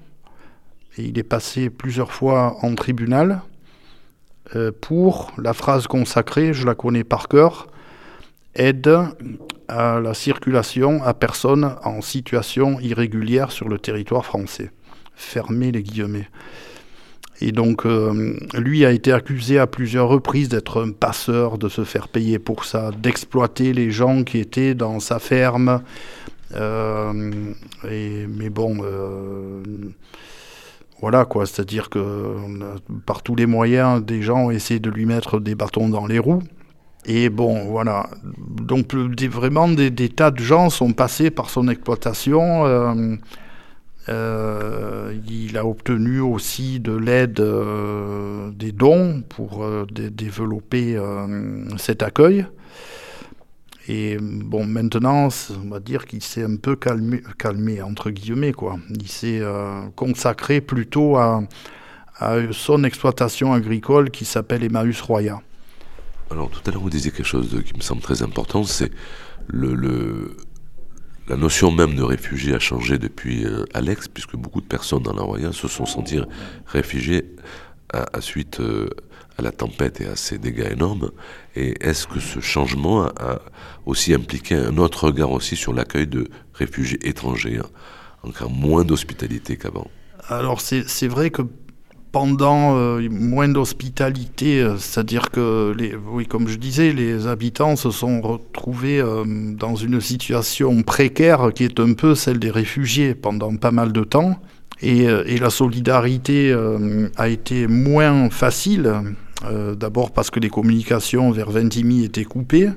[0.98, 3.42] Et il est passé plusieurs fois en tribunal
[4.56, 7.68] euh, pour la phrase consacrée, je la connais par cœur.
[8.54, 8.94] aide
[9.70, 14.72] à la circulation à personnes en situation irrégulière sur le territoire français.
[15.16, 16.28] Fermez les guillemets.
[17.42, 21.84] Et donc, euh, lui a été accusé à plusieurs reprises d'être un passeur, de se
[21.84, 25.82] faire payer pour ça, d'exploiter les gens qui étaient dans sa ferme.
[26.54, 27.32] Euh,
[27.90, 29.64] et, mais bon, euh,
[31.00, 32.36] voilà quoi, c'est-à-dire que
[33.08, 36.20] par tous les moyens, des gens ont essayé de lui mettre des bâtons dans les
[36.20, 36.44] roues.
[37.06, 38.08] Et bon, voilà.
[38.38, 43.18] Donc, vraiment, des, tas de gens sont passés par son exploitation.
[45.28, 50.98] Il a obtenu aussi de l'aide euh, des dons pour euh, développer
[51.78, 52.46] cet accueil.
[53.88, 55.30] Et bon, maintenant,
[55.64, 58.78] on va dire qu'il s'est un peu calmé, calmé, entre guillemets, quoi.
[58.90, 59.42] Il s'est
[59.96, 61.42] consacré plutôt à,
[62.52, 65.42] son exploitation agricole qui s'appelle Emmaüs Roya.
[66.30, 68.92] Alors, tout à l'heure, vous disiez quelque chose qui me semble très important, c'est
[69.48, 70.38] le
[71.32, 75.14] la notion même de réfugié a changé depuis euh, Alex, puisque beaucoup de personnes dans
[75.14, 76.20] la Roya se sont senties
[76.66, 77.24] réfugiées
[77.94, 78.90] à, suite euh,
[79.38, 81.12] à la tempête et à ces dégâts énormes.
[81.56, 83.40] Et est-ce que ce changement a,
[83.86, 87.62] aussi impliqué un autre regard aussi sur l'accueil de réfugiés étrangers,
[88.24, 89.88] encore moins d'hospitalité qu'avant?
[90.28, 91.44] Alors c'est vrai que
[92.12, 95.74] pendant euh, moins d'hospitalité, euh, c'est-à-dire que,
[96.12, 101.64] oui, comme je disais, les habitants se sont retrouvés euh, dans une situation précaire qui
[101.64, 104.40] est un peu celle des réfugiés pendant pas mal de temps.
[104.84, 106.52] Et, et la solidarité
[107.16, 108.92] a été moins facile,
[109.78, 112.70] d'abord parce que les communications vers Ventimille étaient coupées.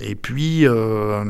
[0.00, 1.24] Et puis, euh,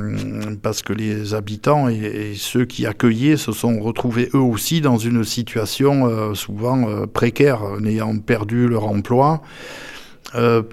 [0.62, 5.24] parce que les habitants et, ceux qui accueillaient se sont retrouvés eux aussi dans une
[5.24, 9.42] situation euh, souvent euh, précaire, n'ayant perdu leur emploi,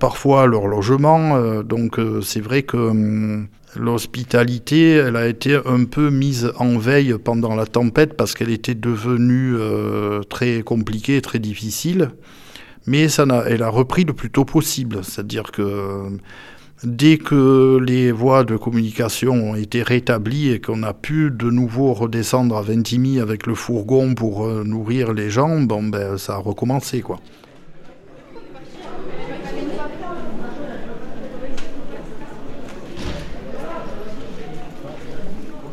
[0.02, 1.62] parfois leur logement.
[1.64, 7.56] donc c'est vrai que hum, l'hospitalité, elle a été un peu mise en veille pendant
[7.56, 9.56] la tempête parce qu'elle était devenue
[10.30, 12.10] très compliquée, très difficile.
[12.86, 15.00] Mais ça elle a repris le plus tôt possible.
[15.04, 16.10] C'est-à-dire que
[16.84, 21.94] Dès que les voies de communication ont été rétablies et qu'on a pu de nouveau
[21.94, 26.38] redescendre à Ventimille avec le fourgon pour euh, nourrir les gens, bon, ben, ça a
[26.38, 27.02] recommencé.
[27.02, 27.20] Quoi.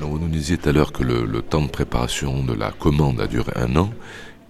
[0.01, 3.21] vous nous disiez tout à l'heure que le, le, temps de préparation de la commande
[3.21, 3.91] a duré un an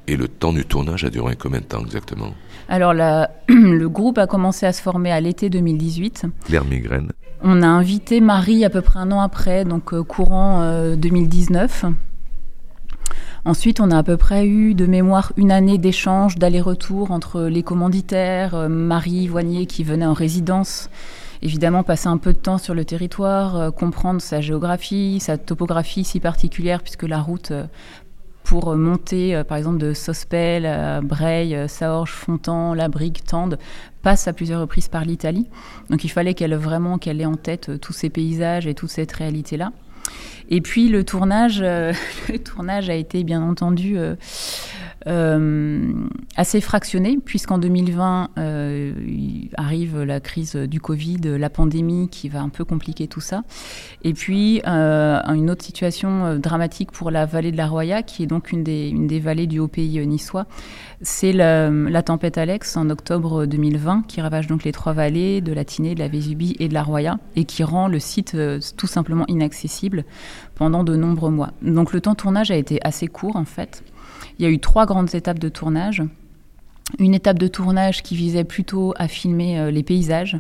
[0.09, 2.35] et le temps du tournage a duré combien de temps exactement?
[2.73, 2.95] Alors,
[3.49, 6.25] le groupe a commencé à se former à l'été 2018.
[6.47, 7.13] Claire Migraine.
[7.43, 10.65] On a invité Marie à peu près un an après, donc euh, courant
[10.97, 11.85] 2019.
[11.85, 11.91] Euh,
[13.45, 17.63] Ensuite, on a à peu près eu de mémoire une année d'échange, d'aller-retour entre les
[17.63, 20.89] commanditaires, euh, Marie Voignier qui venait en résidence,
[21.43, 26.21] évidemment passer un peu de temps sur le territoire, comprendre sa géographie, sa topographie si
[26.21, 27.53] particulière, puisque la route
[28.45, 33.59] pour monter, euh, par exemple, de Sospel à Breil, euh, Saorge, Fontan, Labrique, Tende,
[34.03, 35.47] passe à plusieurs reprises par l'Italie.
[35.91, 38.91] Donc il fallait qu'elle vraiment qu'elle ait en tête euh, tous ces paysages et toute
[38.91, 39.73] cette réalité-là.
[40.49, 43.97] Et puis le tournage, le tournage a été bien entendu
[45.09, 45.93] euh,
[46.37, 48.93] assez fractionné, puisqu'en 2020 euh,
[49.57, 53.43] arrive la crise du Covid, la pandémie qui va un peu compliquer tout ça.
[54.03, 58.27] Et puis euh, une autre situation dramatique pour la vallée de la Roya, qui est
[58.27, 60.47] donc une des, vallées du haut pays niçois.
[61.01, 65.53] C'est la, la, tempête Alex en octobre 2020 qui ravage donc les trois vallées de
[65.53, 68.37] la Tinée, de la Vésubie et de la Roya et qui rend le site
[68.77, 70.05] tout simplement inaccessible
[70.55, 71.53] pendant de nombreux mois.
[71.63, 73.83] Donc le temps de tournage a été assez court en fait.
[74.39, 76.03] Il y a eu trois grandes étapes de tournage.
[76.99, 80.39] Une étape de tournage qui visait plutôt à filmer euh, les paysages,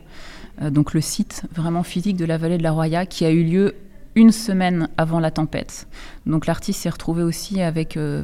[0.60, 3.42] euh, donc le site vraiment physique de la vallée de la Roya, qui a eu
[3.42, 3.74] lieu
[4.14, 5.86] une semaine avant la tempête.
[6.26, 8.22] Donc l'artiste s'est retrouvé aussi avec euh,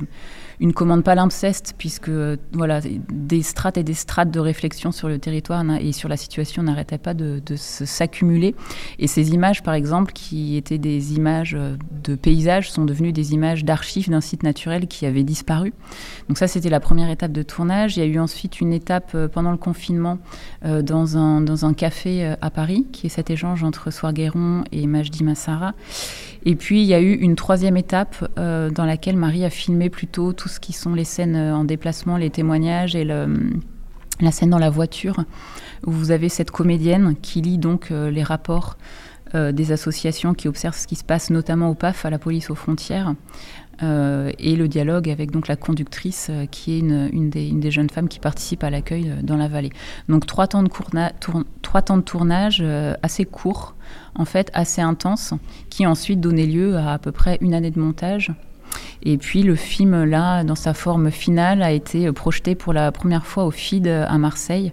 [0.61, 2.11] une commande palimpseste, puisque
[2.53, 2.81] voilà,
[3.13, 6.99] des strates et des strates de réflexion sur le territoire et sur la situation n'arrêtaient
[6.99, 8.55] pas de, s'accumuler.
[8.99, 11.57] Et ces images, par exemple, qui étaient des images
[12.05, 15.73] de paysages, sont devenues des images d'archives d'un site naturel qui avait disparu.
[16.29, 17.97] Donc ça, c'était la première étape de tournage.
[17.97, 20.19] Il y a eu ensuite une étape euh, pendant le confinement
[20.65, 24.13] euh, dans, un, dans un café euh, à Paris, qui est cet échange entre Soir
[24.13, 25.75] Guéron et Majdi Massara.
[26.45, 30.33] Et puis, il y a eu une troisième étape dans laquelle Marie a filmé plutôt
[30.33, 34.59] tout ce qui sont les scènes euh, en déplacement, les témoignages et la scène dans
[34.59, 35.25] la voiture,
[35.87, 38.77] où vous avez cette comédienne qui lit donc euh, les rapports
[39.35, 42.51] euh, des associations qui observent ce qui se passe, notamment au PAF, à la police
[42.51, 43.15] aux frontières,
[43.81, 48.65] et le dialogue avec donc la conductrice qui est une, des, jeunes femmes qui participent
[48.65, 49.71] à l'accueil dans la vallée.
[50.09, 52.61] Donc de, trois temps de tournage
[53.05, 53.77] assez courts,
[54.15, 55.35] en fait assez intenses,
[55.71, 58.33] qui ensuite donné lieu à à peu près une année de montage
[59.03, 63.27] et puis le film, là, dans sa forme finale, a été projeté pour la première
[63.27, 64.73] fois au FID à Marseille.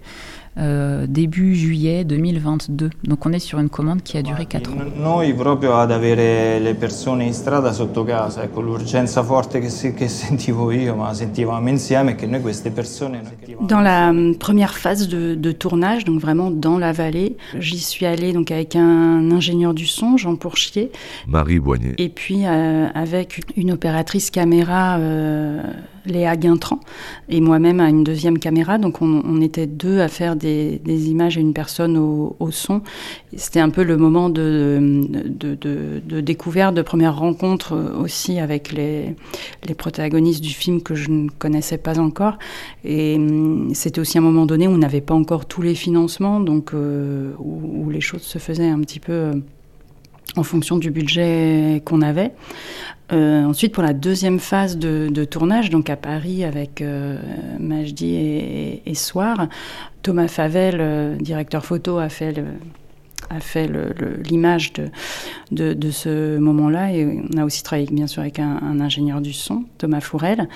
[0.57, 2.89] Euh, début juillet 2022.
[3.03, 4.77] Donc on est sur une commande qui a duré 4 ans.
[4.95, 10.07] Noi proprio ad avere le persone in strada sotto casa, ecco l'urgenza forte che, che
[10.07, 13.21] sentivo io, ma sentivamo insieme che noi queste persone...
[13.59, 18.05] Dans la hum, première phase de, de, tournage, donc vraiment dans la vallée, j'y suis
[18.05, 20.89] allée donc avec un ingénieur du son, Jean Pourchier.
[21.27, 21.95] Marie Boignet.
[21.97, 24.99] Et puis euh, avec une opératrice caméra...
[24.99, 25.61] Euh,
[26.05, 26.79] Léa Guintran,
[27.29, 28.77] et moi-même à une deuxième caméra.
[28.77, 32.81] Donc on, était deux à faire des, images et une personne au, son.
[33.35, 39.15] C'était un peu le moment de, de, découverte, de première rencontre aussi avec les,
[39.77, 42.37] protagonistes du film que je ne connaissais pas encore.
[42.83, 46.39] Et hum, c'était aussi un moment donné où on n'avait pas encore tous les financements,
[46.39, 49.31] donc euh, où, les choses se faisaient un petit peu
[50.35, 52.31] en fonction du budget qu'on avait.
[53.11, 57.17] Euh, ensuite, pour la deuxième phase de, tournage, donc à Paris avec euh,
[57.59, 58.15] Majdi
[58.85, 59.47] et, Soir,
[60.01, 62.33] Thomas Favel, euh, directeur photo, a fait
[64.23, 66.93] l'image de, de, ce moment-là.
[66.93, 70.47] Et on a aussi travaillé bien sûr avec un, un ingénieur du son, Thomas Fourel.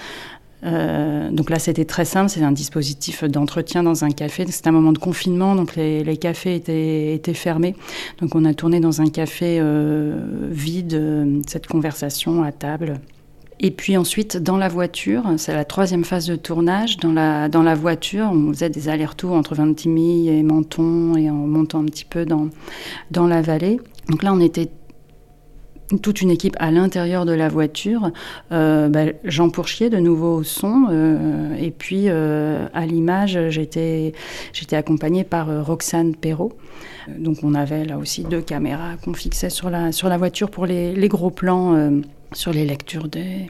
[0.64, 2.30] Euh, donc là, c'était très simple.
[2.30, 4.46] C'est un dispositif d'entretien dans un café.
[4.50, 7.76] C'était un moment de confinement, donc les, cafés étaient, fermés.
[8.20, 10.18] Donc on a tourné dans un café euh,
[10.50, 13.00] vide euh, cette conversation à table.
[13.62, 16.96] Et puis ensuite, dans la voiture, c'est la troisième phase de tournage.
[16.98, 21.34] Dans la, dans la voiture, on faisait des allers-retours entre Vintimille et Menton et en
[21.34, 22.48] montant un petit peu dans,
[23.12, 23.82] dans la vallée.
[24.08, 24.70] Donc là, on était
[25.98, 28.12] toute une équipe à l'intérieur de la voiture.
[28.52, 30.88] Euh, bah, Jean Pourchier, de nouveau au son.
[30.90, 34.14] Euh, et puis, euh, à l'image, j'étais,
[34.72, 36.54] accompagnée par Roxane Perrault.
[37.18, 40.66] Donc, on avait là aussi deux caméras qu'on fixait sur la, sur la voiture pour
[40.66, 41.92] les, les gros plans
[42.34, 43.50] sur les lectures des,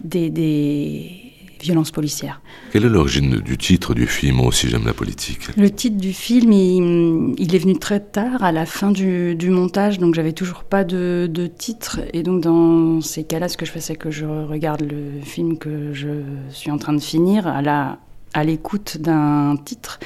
[0.00, 1.27] des, des
[1.60, 2.40] violences policières.
[2.72, 5.56] Quelle est l'origine du titre du film Moi aussi j'aime la politique?
[5.56, 10.14] Le titre du film, il, est venu très tard, à la fin du, montage, donc
[10.14, 12.00] j'avais toujours pas de, titre.
[12.12, 15.58] Et donc dans ces cas-là, ce que je fais, c'est que je regarde le film
[15.58, 17.98] que je suis en train de finir à la
[18.34, 19.98] à l'écoute d'un titre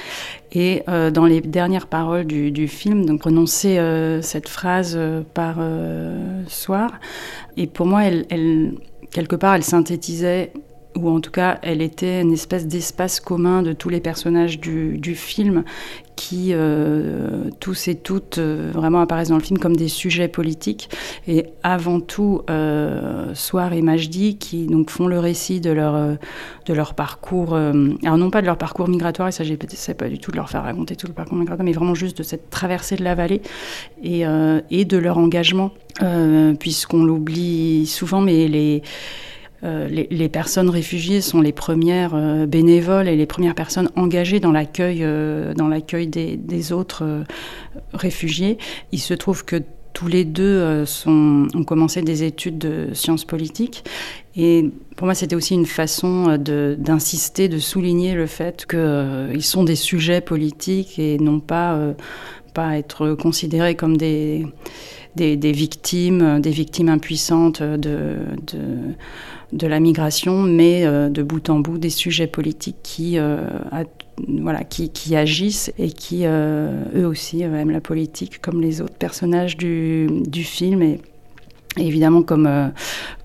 [0.53, 5.57] et euh, dans les dernières paroles du, film, donc prononcer euh, cette phrase euh, par
[6.47, 6.93] soir.
[7.57, 8.75] Et pour moi, elle,
[9.11, 10.53] quelque part, elle synthétisait
[10.97, 15.15] ou en tout cas elle était une espèce d'espace commun de tous les personnages du,
[15.15, 15.65] film
[16.17, 20.91] qui euh, tous et toutes euh, vraiment apparaissent dans le film comme des sujets politiques
[21.27, 26.17] et avant tout euh, Soir et Majdi qui donc font le récit de leur
[26.67, 30.19] de leur parcours alors non pas de leur parcours migratoire et ça j'essaie pas du
[30.19, 32.97] tout de leur faire raconter tout le parcours migratoire mais vraiment juste de cette traversée
[32.97, 33.43] de la vallée
[34.03, 34.25] et,
[34.71, 35.73] et de leur engagement
[36.59, 38.83] puisqu'on l'oublie souvent mais les
[39.65, 44.51] euh, les, personnes réfugiées sont les premières euh, bénévoles et les premières personnes engagées dans
[44.51, 47.25] l'accueil euh, des, autres
[47.95, 48.59] réfugiés.
[48.91, 53.85] Il se trouve que tous les deux ont commencé des études de sciences politiques.
[54.35, 59.77] Et pour moi, c'était aussi une façon d'insister, de, souligner le fait qu'ils sont des
[59.77, 61.79] sujets politiques et non pas,
[62.57, 64.47] être considérés comme des,
[65.15, 68.17] victimes, des victimes impuissantes de
[69.53, 73.37] de la migration, mais euh, de bout en bout des sujets politiques qui, euh,
[74.41, 79.57] voilà, qui, agissent et qui, euh, eux aussi, aiment la politique, comme les autres personnages
[79.57, 80.83] du, film.
[80.83, 81.01] Et,
[81.77, 82.73] évidemment, comme,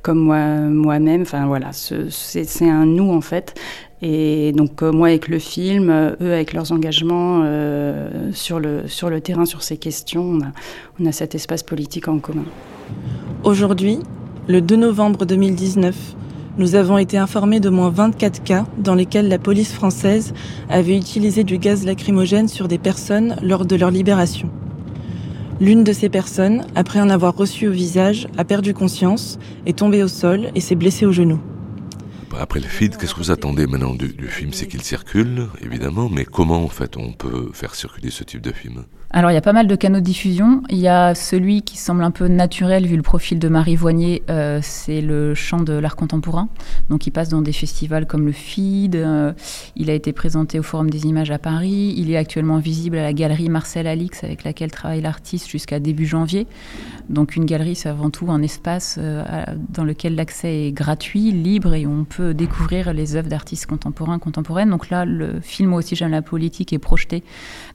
[0.01, 3.55] comme moi, moi-même, enfin voilà, c'est un nous en fait.
[4.01, 7.43] Et donc moi avec le film, eux avec leurs engagements
[8.31, 10.51] sur, le, sur le terrain, sur ces questions, on a,
[10.99, 12.45] on a cet espace politique en commun.
[13.43, 13.99] Aujourd'hui,
[14.47, 16.15] le 2 novembre 2019,
[16.57, 20.33] nous avons été informés de moins 24 cas dans lesquels la police française
[20.69, 24.49] avait utilisé du gaz lacrymogène sur des personnes lors de leur libération.
[25.60, 30.01] L'une de ces personnes, après en avoir reçu au visage, a perdu conscience, est tombée
[30.01, 31.39] au sol et s'est blessée au genou.
[32.39, 34.51] Après le feed, qu'est-ce que vous attendez maintenant du, du film?
[34.53, 38.51] C'est qu'il circule, évidemment, mais comment en fait on peut faire circuler ce type de
[38.51, 38.85] film?
[39.09, 40.63] Alors il y a pas mal de canaux de diffusion.
[40.69, 44.21] Il y a celui qui semble un peu naturel vu le profil de Marie Voignier,
[44.29, 46.49] euh, c'est le chant de l'art contemporain.
[46.89, 48.97] Donc il passe dans des festivals comme le FID.
[48.97, 49.31] Euh,
[49.77, 51.93] il a été présenté au Forum des images à Paris.
[51.95, 56.05] Il est actuellement visible à la galerie Marcel Alix avec laquelle travaille l'artiste jusqu'à début
[56.05, 56.45] janvier.
[57.07, 59.23] Donc une galerie c'est avant tout un espace euh,
[59.69, 64.70] dans lequel l'accès est gratuit, libre et on peut découvrir les œuvres d'artistes contemporains, contemporaines.
[64.70, 67.24] Donc là le film aussi j'aime la politique est projeté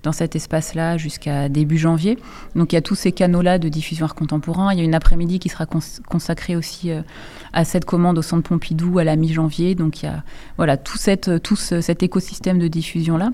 [0.03, 2.19] dans cet espace-là jusqu'à début janvier.
[2.55, 4.73] Donc il y a tous ces canaux-là de diffusion art contemporain.
[4.73, 7.03] Il y a une après-midi qui sera consacrée aussi euh,
[7.53, 9.75] à cette commande au Centre Pompidou à la mi-janvier.
[9.75, 10.23] Donc il y a
[10.57, 13.31] voilà, tout cet écosystème de diffusion-là.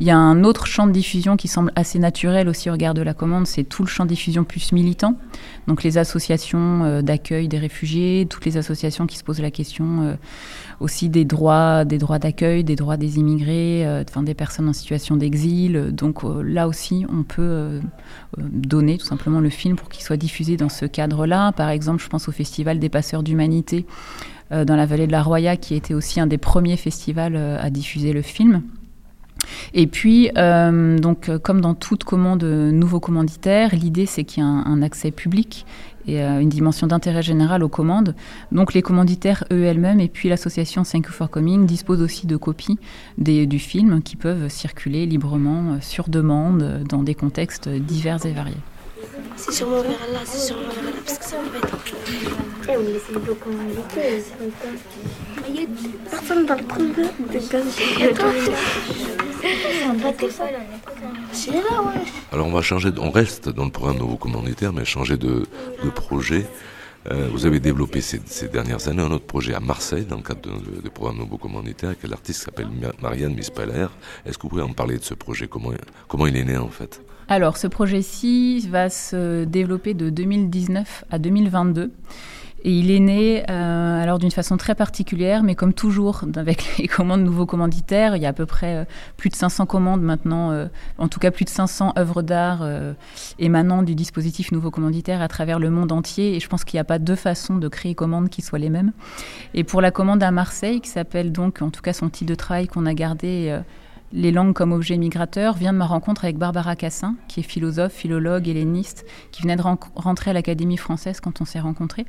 [0.00, 2.94] Il y a un autre champ de diffusion qui semble assez naturel aussi au regard
[2.94, 5.14] de la commande, c'est tout le champ de diffusion plus militant.
[5.68, 10.02] Donc les associations euh, d'accueil des réfugiés, toutes les associations qui se posent la question
[10.02, 10.14] euh,
[10.80, 15.16] aussi des droits, des droits d'accueil, des droits des immigrés, euh, des personnes en situation
[15.16, 15.92] d'exil.
[15.92, 17.80] Donc là aussi, on peut
[18.38, 21.52] donner tout simplement le film pour qu'il soit diffusé dans ce cadre-là.
[21.52, 23.86] Par exemple, je pense au Festival des passeurs d'humanité
[24.50, 28.12] dans la vallée de la Roya, qui était aussi un des premiers festivals à diffuser
[28.12, 28.62] le film.
[29.72, 34.46] Et puis, euh, donc, euh, comme dans toute commande nouveau commanditaire, l'idée c'est qu'il y
[34.46, 35.64] ait un, accès public
[36.06, 38.14] et euh, une dimension d'intérêt général aux commandes.
[38.52, 42.78] Donc les commanditaires eux-mêmes et puis l'association Thank You for Coming disposent aussi de copies
[43.18, 48.56] du film qui peuvent circuler librement sur demande dans des contextes divers et variés.
[49.36, 51.76] C'est sûrement vers là, c'est sûrement vers là, parce que ça va être...
[52.68, 53.38] Eh, on laisse les blocs
[55.48, 55.66] Il y a
[56.10, 57.02] personne dans le trou de
[62.32, 65.46] alors on va changer, on reste dans le programme nouveau commanditaire, mais changer de,
[65.94, 66.46] projet.
[67.10, 70.48] Euh, vous avez développé ces, dernières années un autre projet à Marseille dans le cadre
[70.82, 72.68] du programme Nouveau Commanditaire avec l'artiste s'appelle
[73.02, 73.88] Marianne Mispeller.
[74.24, 75.46] Est-ce que vous pouvez en parler de ce projet?
[75.46, 75.72] Comment,
[76.08, 77.02] comment il est né en fait?
[77.28, 81.90] Alors ce projet-ci va se développer de 2019 à 2022.
[82.66, 86.88] Et il est né euh, alors d'une façon très particulière, mais comme toujours avec les
[86.88, 88.84] commandes nouveaux commanditaires, il y a à peu près euh,
[89.18, 92.66] plus de 500 commandes maintenant, euh, en tout cas plus de 500 œuvres d'art
[93.38, 96.34] émanant du dispositif nouveau commanditaire à travers le monde entier.
[96.34, 98.70] Et je pense qu'il n'y a pas deux façons de créer commandes qui soient les
[98.70, 98.92] mêmes.
[99.52, 102.34] Et pour la commande à Marseille, qui s'appelle donc, en tout cas son titre de
[102.34, 103.60] travail qu'on a gardé
[104.14, 107.92] les langues comme objet migrateur vient de ma rencontre avec Barbara Cassin, qui est philosophe,
[107.92, 112.06] philologue, helléniste, qui venait de rentrer à l'Académie française quand on s'est rencontrés,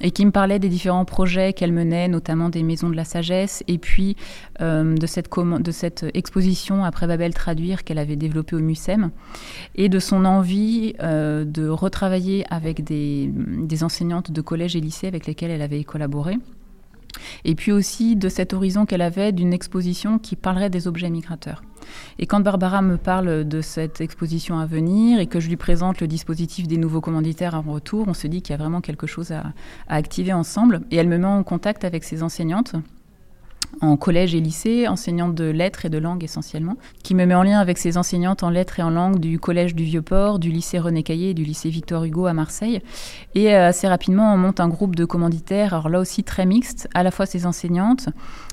[0.00, 3.62] et qui me parlait des différents projets qu'elle menait, notamment des Maisons de la Sagesse,
[3.68, 4.16] et puis
[4.62, 9.10] euh, de, cette exposition après Babel Traduire qu'elle avait développée au MUSEM,
[9.74, 15.06] et de son envie euh, de retravailler avec des, des enseignantes de collège et lycée
[15.06, 16.38] avec lesquelles elle avait collaboré
[17.44, 21.62] et puis aussi de cet horizon qu'elle avait d'une exposition qui parlerait des objets migrateurs.
[22.18, 26.00] Et quand Barbara me parle de cette exposition à venir et que je lui présente
[26.00, 29.06] le dispositif des nouveaux commanditaires en retour, on se dit qu'il y a vraiment quelque
[29.06, 29.52] chose à,
[29.88, 30.82] à activer ensemble.
[30.90, 32.74] Et elle me met en contact avec ses enseignantes
[33.80, 37.42] en collège et lycée, enseignante de lettres et de langue essentiellement, qui me met en
[37.42, 40.78] lien avec ses enseignantes en lettres et en langue du collège du Vieux-Port, du lycée
[40.78, 42.80] René Caillé et du lycée Victor Hugo à Marseille.
[43.34, 46.88] Et euh, assez rapidement, on monte un groupe de commanditaires, alors là aussi très mixte,
[46.94, 48.08] à la fois ses enseignantes,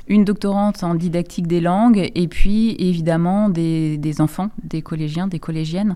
[0.08, 5.40] une doctorante en didactique des langues et puis évidemment des, des enfants, des collégiens, des
[5.40, 5.96] collégiennes,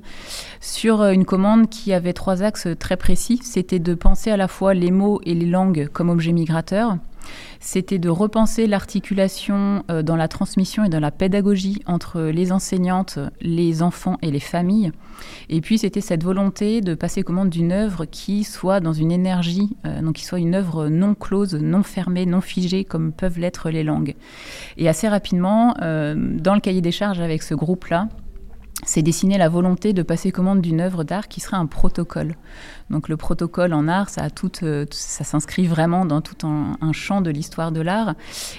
[0.61, 3.39] sur euh, une commande qui avait trois axes très précis.
[3.43, 6.97] C'était de penser à la fois les mots et les langues comme objets migrateurs
[7.59, 13.19] c'était de repenser l'articulation euh, dans la transmission et dans la pédagogie entre les enseignantes,
[13.41, 14.91] les enfants et les familles.
[15.49, 19.75] Et puis c'était cette volonté de passer commande d'une œuvre qui soit dans une énergie,
[19.85, 23.69] euh, donc qui soit une œuvre non close, non fermée, non figée, comme peuvent l'être
[23.69, 24.15] les langues.
[24.77, 28.09] Et assez rapidement, euh, dans le cahier des charges avec ce groupe-là,
[28.85, 32.35] c'est dessiner la volonté de passer commande d'une œuvre d'art qui serait un protocole.
[32.93, 34.27] Donc le protocole en art, ça,
[34.61, 38.13] euh, s'inscrit vraiment dans tout un, champ de l'histoire de l'art.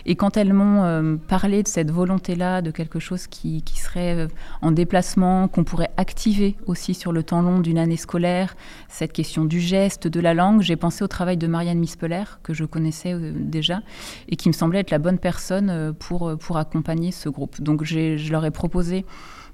[0.07, 4.29] Et quand elles m'ont euh, parlé de cette volonté-là, de quelque chose qui, serait euh,
[4.61, 8.57] en déplacement, qu'on pourrait activer aussi sur le temps long d'une année scolaire,
[8.89, 12.53] cette question du geste, de la langue, j'ai pensé au travail de Marianne Mispeller, que
[12.53, 13.83] je connaissais déjà,
[14.29, 17.61] et qui me semblait être la bonne personne pour, accompagner ce groupe.
[17.61, 19.05] Donc je leur ai proposé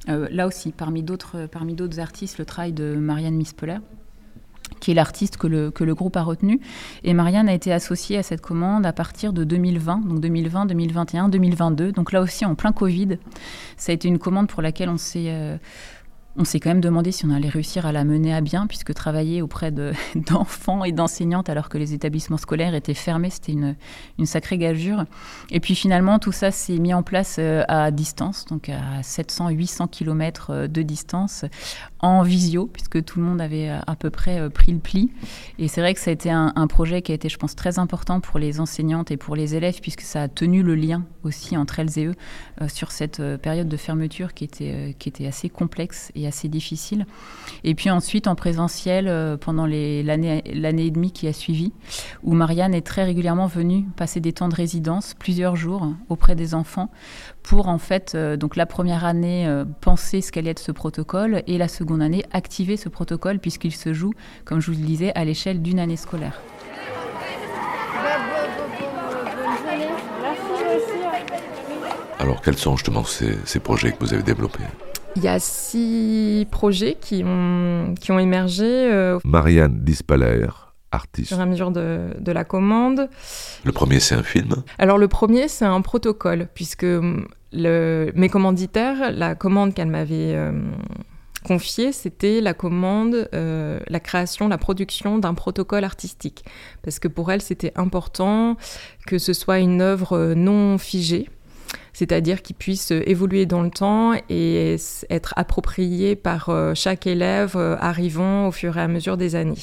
[0.07, 3.78] là aussi, parmi d'autres, parmi d'autres artistes, le travail de Marianne Mispeller,
[4.79, 6.61] qui est l'artiste que le, que le groupe a retenu.
[7.05, 11.29] Et Marianne a été associée à cette commande à partir de 2020, donc 2020, 2021,
[11.29, 11.93] 2022.
[11.93, 13.18] Donc là aussi, en plein Covid,
[13.77, 15.27] ça a été une commande pour laquelle on s'est...
[15.29, 15.57] Euh,
[16.37, 18.95] on s'est quand même demandé si on allait réussir à la mener à bien, puisque
[18.95, 19.73] travailler auprès
[20.14, 23.77] d'enfants et d'enseignantes alors que les établissements scolaires étaient fermés, c'était une,
[24.18, 25.05] une, sacrée gageure.
[25.51, 29.89] Et puis finalement, tout ça s'est mis en place euh, à distance, donc à 700-800
[29.91, 31.45] km euh, de distance,
[32.03, 35.12] en visio, puisque tout le monde avait euh, à peu près pris le pli.
[35.59, 37.78] Et c'est vrai que ça a été un, projet qui a été, je pense, très
[37.78, 41.57] important pour les enseignantes et pour les élèves, puisque ça a tenu le lien aussi
[41.57, 42.14] entre elles et eux
[42.68, 47.07] sur cette période de fermeture qui était, qui était assez complexe assez difficile.
[47.64, 51.72] Et puis ensuite en présentiel euh, pendant l'année et demie qui a suivi,
[52.22, 56.55] où Marianne est très régulièrement venue passer des temps de résidence, plusieurs jours auprès des
[56.55, 56.90] enfants,
[57.43, 61.43] pour en fait, euh, donc la première année, euh, penser ce qu'allait être ce protocole,
[61.47, 64.12] et la seconde année, activer ce protocole, puisqu'il se joue,
[64.45, 66.41] comme je vous le disais, à l'échelle d'une année scolaire.
[72.18, 74.64] Alors, quels sont justement ces, ces projets que vous avez développés?
[75.16, 78.64] Il y a six projets qui ont, qui ont émergé.
[78.64, 80.47] Euh, Marianne Dispaler,
[80.93, 81.28] artiste.
[81.28, 83.09] Sur la mesure de, de la commande.
[83.64, 88.28] Le premier, c'est un film Alors, le premier, c'est un protocole, puisque hum, le, mes
[88.28, 90.53] commanditaires, la commande qu'elle m'avait euh,
[91.45, 96.45] confiée, c'était la commande, euh, la création, la production d'un protocole artistique.
[96.82, 98.57] Parce que pour elle, c'était important
[99.07, 101.28] que ce soit une œuvre non figée
[101.93, 104.76] c'est-à-dire qu'il puisse évoluer dans le temps et
[105.11, 109.55] être approprié par euh, chaque élève euh, arrivant au fur et à mesure des années.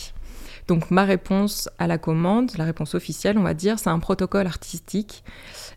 [0.68, 4.48] Donc ma réponse à la commande, la réponse officielle, on va dire, c'est un protocole
[4.48, 5.24] artistique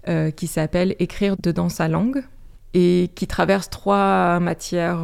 [0.08, 2.24] euh, qui s'appelle Écrire dedans sa langue
[2.72, 5.00] et qui traverse trois matières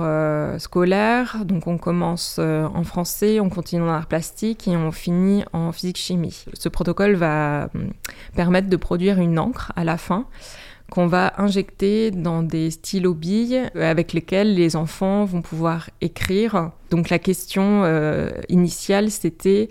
[0.58, 1.44] scolaires.
[1.44, 6.44] Donc on commence en français, on continue en art plastique et on finit en physique-chimie.
[6.54, 7.90] Ce protocole va hum,
[8.36, 10.26] permettre de produire une encre à la fin
[10.90, 16.70] qu'on va injecter dans des stylos billes euh, avec lesquels les enfants vont pouvoir écrire.
[16.90, 19.68] Donc la question euh, initiale, c'était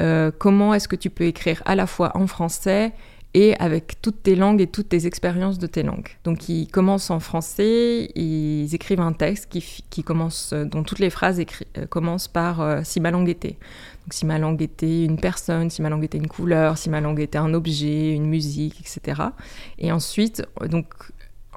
[0.00, 2.92] euh, comment est-ce que tu peux écrire à la fois en français
[3.34, 6.08] et avec toutes tes langues et toutes tes expériences de tes langues.
[6.22, 11.42] Donc ils commencent en français, ils écrivent un texte qui, commence, dont toutes les phrases
[11.90, 13.56] commencent par si ma langue était.
[14.04, 17.00] Donc si ma langue était une personne, si ma langue était une couleur, si ma
[17.00, 19.20] langue était un objet, une musique, etc.
[19.78, 20.86] Et ensuite, donc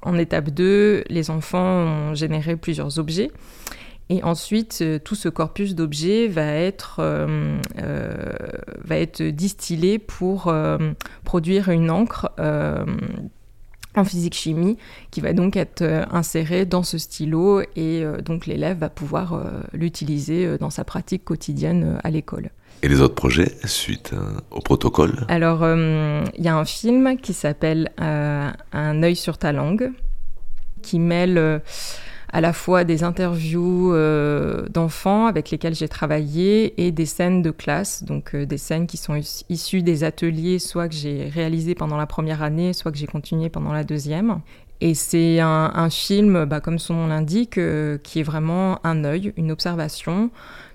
[0.01, 3.31] en étape 2, les enfants ont généré plusieurs objets.
[4.09, 8.15] Et ensuite, euh, tout ce corpus d'objets va, être, euh, euh,
[8.83, 10.53] va être distillé pour
[11.23, 12.31] produire une encre
[13.95, 14.77] en physique-chimie
[15.09, 19.41] qui va donc être insérée dans ce stylo et donc l'élève va pouvoir
[19.73, 22.51] l'utiliser dans sa pratique quotidienne à l'école.
[22.83, 24.13] Et les autres projets suite
[24.51, 25.25] au protocole?
[25.29, 29.91] Alors, il y a un film qui s'appelle Un œil sur ta langue
[30.83, 31.61] qui mêle
[32.29, 37.51] à la fois des interviews euh, d'enfants avec lesquels j'ai travaillé et des scènes de
[37.51, 39.19] classe, donc euh, des scènes qui sont
[39.49, 43.49] issues des ateliers, soit que j'ai réalisé pendant la première année, soit que j'ai continué
[43.49, 44.41] pendant la deuxième.
[44.79, 49.33] Et c'est un, film, bah, comme son nom l'indique, euh, qui est vraiment un œil,
[49.35, 50.29] une observation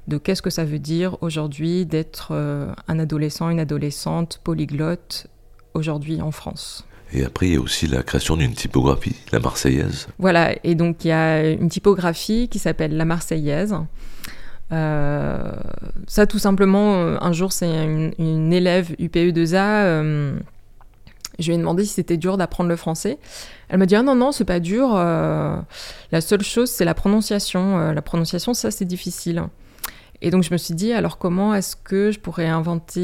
[0.09, 5.29] de qu'est-ce que ça veut dire aujourd'hui d'être un adolescent, une adolescente polyglotte
[5.75, 6.85] aujourd'hui en France.
[7.15, 10.09] Et après, il y a aussi la création d'une typographie, la Marseillaise.
[10.19, 13.75] Voilà, et donc il y a une typographie qui s'appelle la Marseillaise.
[14.73, 15.53] Euh,
[16.07, 17.69] ça, tout simplement, euh, un jour, c'est
[18.19, 19.57] une, élève UPE2A.
[19.57, 20.39] Euh,
[21.39, 23.19] je lui ai demandé si c'était dur d'apprendre le français.
[23.69, 24.95] Elle m'a dit Ah non, non, c'est pas dur.
[24.95, 27.93] la seule chose, c'est la prononciation.
[27.93, 29.43] la prononciation, ça, c'est difficile.
[30.25, 33.01] Et donc je me suis dit, alors comment est-ce que je pourrais inventer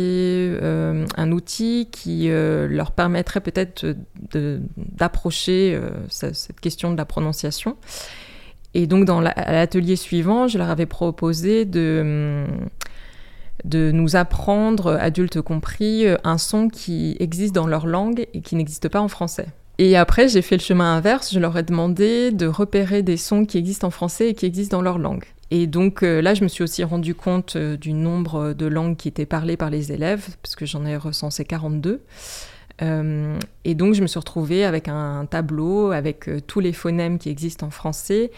[0.62, 3.96] euh, un outil qui euh, leur permettrait peut-être
[4.76, 7.76] d'approcher euh, cette question de la prononciation?
[8.74, 12.46] Et donc dans l'atelier suivant, je leur avais proposé de,
[13.64, 18.88] de nous apprendre, adultes compris, un son qui existe dans leur langue et qui n'existe
[18.88, 19.46] pas en français.
[19.78, 23.44] Et après, j'ai fait le chemin inverse, je leur ai demandé de repérer des sons
[23.44, 25.24] qui existent en français et qui existent dans leur langue.
[25.50, 28.96] Et donc euh, là, je me suis aussi rendu compte euh, du nombre de langues
[28.96, 32.02] qui étaient parlées par les élèves, parce que j'en ai recensé 42.
[32.80, 37.28] Euh, et donc, je me suis retrouvée avec un tableau avec tous les phonèmes qui
[37.28, 38.30] existent en français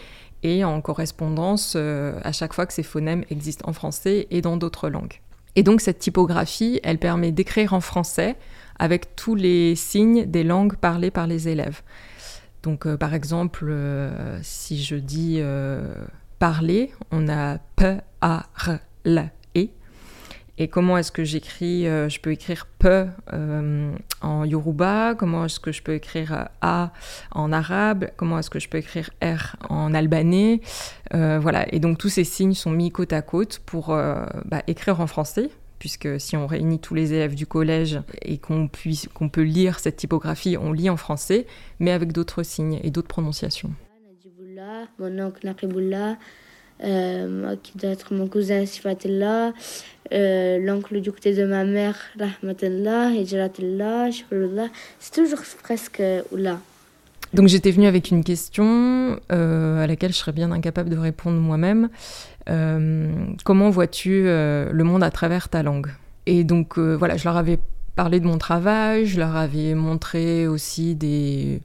[0.43, 4.89] et en correspondance à chaque fois que ces phonèmes existent en français et dans d'autres
[4.89, 5.21] langues.
[5.55, 8.35] Et donc, cette typographie, elle permet d'écrire en français
[8.79, 11.83] avec tous les signes des langues parlées par les élèves.
[12.63, 13.71] Donc, par exemple,
[14.41, 15.39] si je dis
[16.41, 19.67] parler, on a P, A, R, L, E.
[20.57, 23.05] Et comment est-ce que j'écris Je peux écrire peu
[24.21, 26.93] en yoruba, comment est-ce que je peux écrire A
[27.31, 30.61] en arabe, comment est-ce que je peux écrire R en albanais?
[31.11, 35.05] voilà, et donc tous ces signes sont mis côte à côte pour bah, écrire en
[35.05, 39.43] français, puisque si on réunit tous les élèves du collège et qu'on puisse qu'on peut
[39.43, 41.45] lire cette typographie, on lit en français,
[41.77, 43.71] mais avec d'autres signes et d'autres prononciations.
[44.99, 46.17] Mon oncle Nakibullah,
[46.83, 49.53] euh, qui doit être mon cousin Sifatillah,
[50.13, 54.67] euh, l'oncle du côté de ma mère, Rahmatillah, Hijratillah, Shukrullah,
[54.99, 56.59] c'est toujours presque Oula.
[57.33, 61.39] Donc j'étais venue avec une question euh, à laquelle je serais bien incapable de répondre
[61.39, 61.89] moi-même.
[62.49, 63.09] Euh,
[63.45, 65.87] comment vois-tu euh, le monde à travers ta langue?
[66.25, 67.57] Et donc voilà, je leur avais
[68.01, 71.61] parlé de mon travail, je leur avais montré aussi des,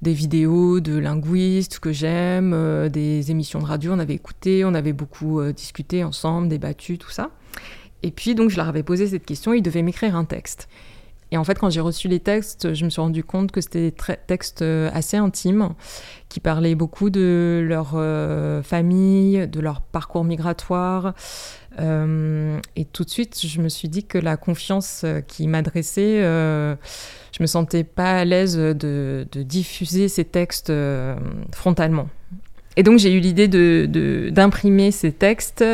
[0.00, 4.94] des vidéos de linguistes que j'aime, des émissions de radio, on avait écouté, on avait
[4.94, 7.28] beaucoup discuté ensemble, débattu, tout ça.
[8.02, 10.68] Et puis donc je leur avais posé cette question, ils devaient m'écrire un texte.
[11.34, 13.90] Et en fait, quand j'ai reçu les textes, je me suis rendu compte que c'était
[13.90, 15.70] des textes euh, assez intimes,
[16.28, 21.12] qui parlaient beaucoup de leur euh, famille, de leur parcours migratoire.
[21.80, 27.40] Euh, et tout de suite, je me suis dit que la confiance qu'ils m'adressaient, je
[27.40, 30.72] me sentais pas à l'aise de, diffuser ces textes
[31.52, 32.08] frontalement.
[32.76, 33.48] Et donc j'ai eu l'idée
[34.30, 35.64] d'imprimer de, ces textes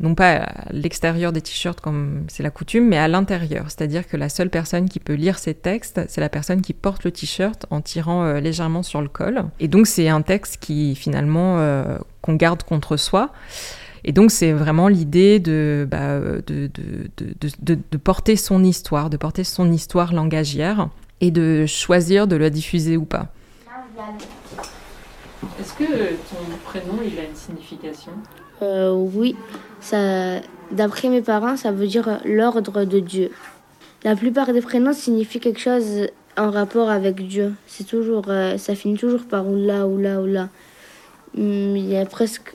[0.00, 3.64] non pas à l'extérieur des t-shirts comme c'est la coutume, mais à l'intérieur.
[3.66, 7.04] C'est-à-dire que la seule personne qui peut lire ces textes, c'est la personne qui porte
[7.04, 9.44] le t-shirt en tirant euh, légèrement sur le col.
[9.58, 13.32] Et donc c'est un texte qui finalement euh, qu'on garde contre soi.
[14.04, 19.44] Et donc c'est vraiment l'idée de, bah, de, de, de, porter son histoire, de porter
[19.44, 20.88] son histoire langagière
[21.20, 23.28] et de choisir de la diffuser ou pas.
[25.60, 28.12] Est-ce que ton prénom il a une signification?
[28.62, 29.36] Euh, Oui,
[29.80, 30.40] ça,
[30.70, 33.30] d'après mes parents, ça veut dire l'ordre de Dieu.
[34.04, 37.54] La plupart des prénoms signifient quelque chose en rapport avec Dieu.
[37.66, 40.48] C'est toujours, euh, ça finit toujours par oula, oula, oula.
[41.36, 42.54] Hum, il y a presque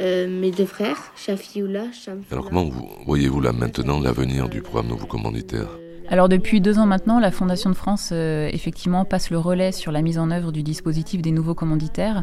[0.00, 1.84] euh, mes deux frères, Shafi Oula,
[2.30, 2.70] Alors comment
[3.06, 5.68] voyez-vous là maintenant l'avenir du programme Nouveau Commanditaire?
[6.08, 9.90] Alors depuis deux ans maintenant, la Fondation de France euh, effectivement passe le relais sur
[9.90, 12.22] la mise en œuvre du dispositif des nouveaux commanditaires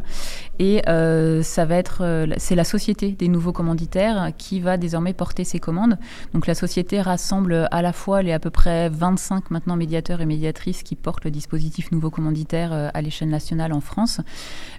[0.58, 5.12] et euh, ça va être euh, c'est la société des nouveaux commanditaires qui va désormais
[5.12, 5.98] porter ces commandes.
[6.32, 10.26] Donc la société rassemble à la fois les à peu près 25 maintenant médiateurs et
[10.26, 14.20] médiatrices qui portent le dispositif nouveau commanditaire à l'échelle nationale en France,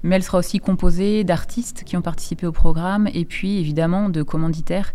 [0.04, 4.24] mais elle sera aussi composée d'artistes qui ont participé au programme et puis évidemment de
[4.24, 4.94] commanditaires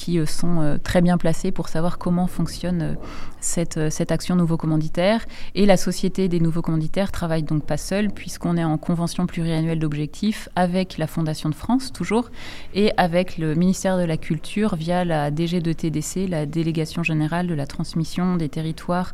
[0.00, 2.94] qui euh, sont euh, très bien placés pour savoir comment fonctionne euh,
[3.40, 5.26] cette, cette action nouveau commanditaire.
[5.54, 9.78] Et la Société des nouveaux commanditaires travaille donc pas seule, puisqu'on est en convention pluriannuelle
[9.78, 12.30] d'objectifs avec la Fondation de France, toujours,
[12.74, 17.66] et avec le ministère de la Culture via la DG2TDC, la Délégation générale de la
[17.66, 19.12] transmission des territoires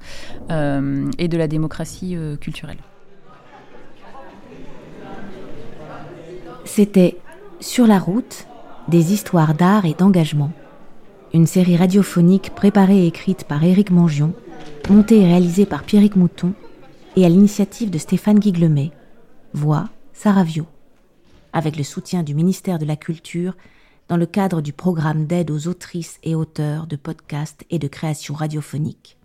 [0.48, 2.78] et de la démocratie culturelle.
[6.64, 7.16] C'était
[7.60, 8.46] Sur la route,
[8.88, 10.52] des histoires d'art et d'engagement
[11.36, 14.32] une série radiophonique préparée et écrite par Éric Mangion,
[14.88, 16.54] montée et réalisée par Pierrick Mouton
[17.14, 18.90] et à l'initiative de Stéphane Guiglemet.
[19.52, 20.66] Voix Saravio.
[21.52, 23.54] Avec le soutien du ministère de la Culture
[24.08, 28.32] dans le cadre du programme d'aide aux autrices et auteurs de podcasts et de création
[28.32, 29.15] radiophonique.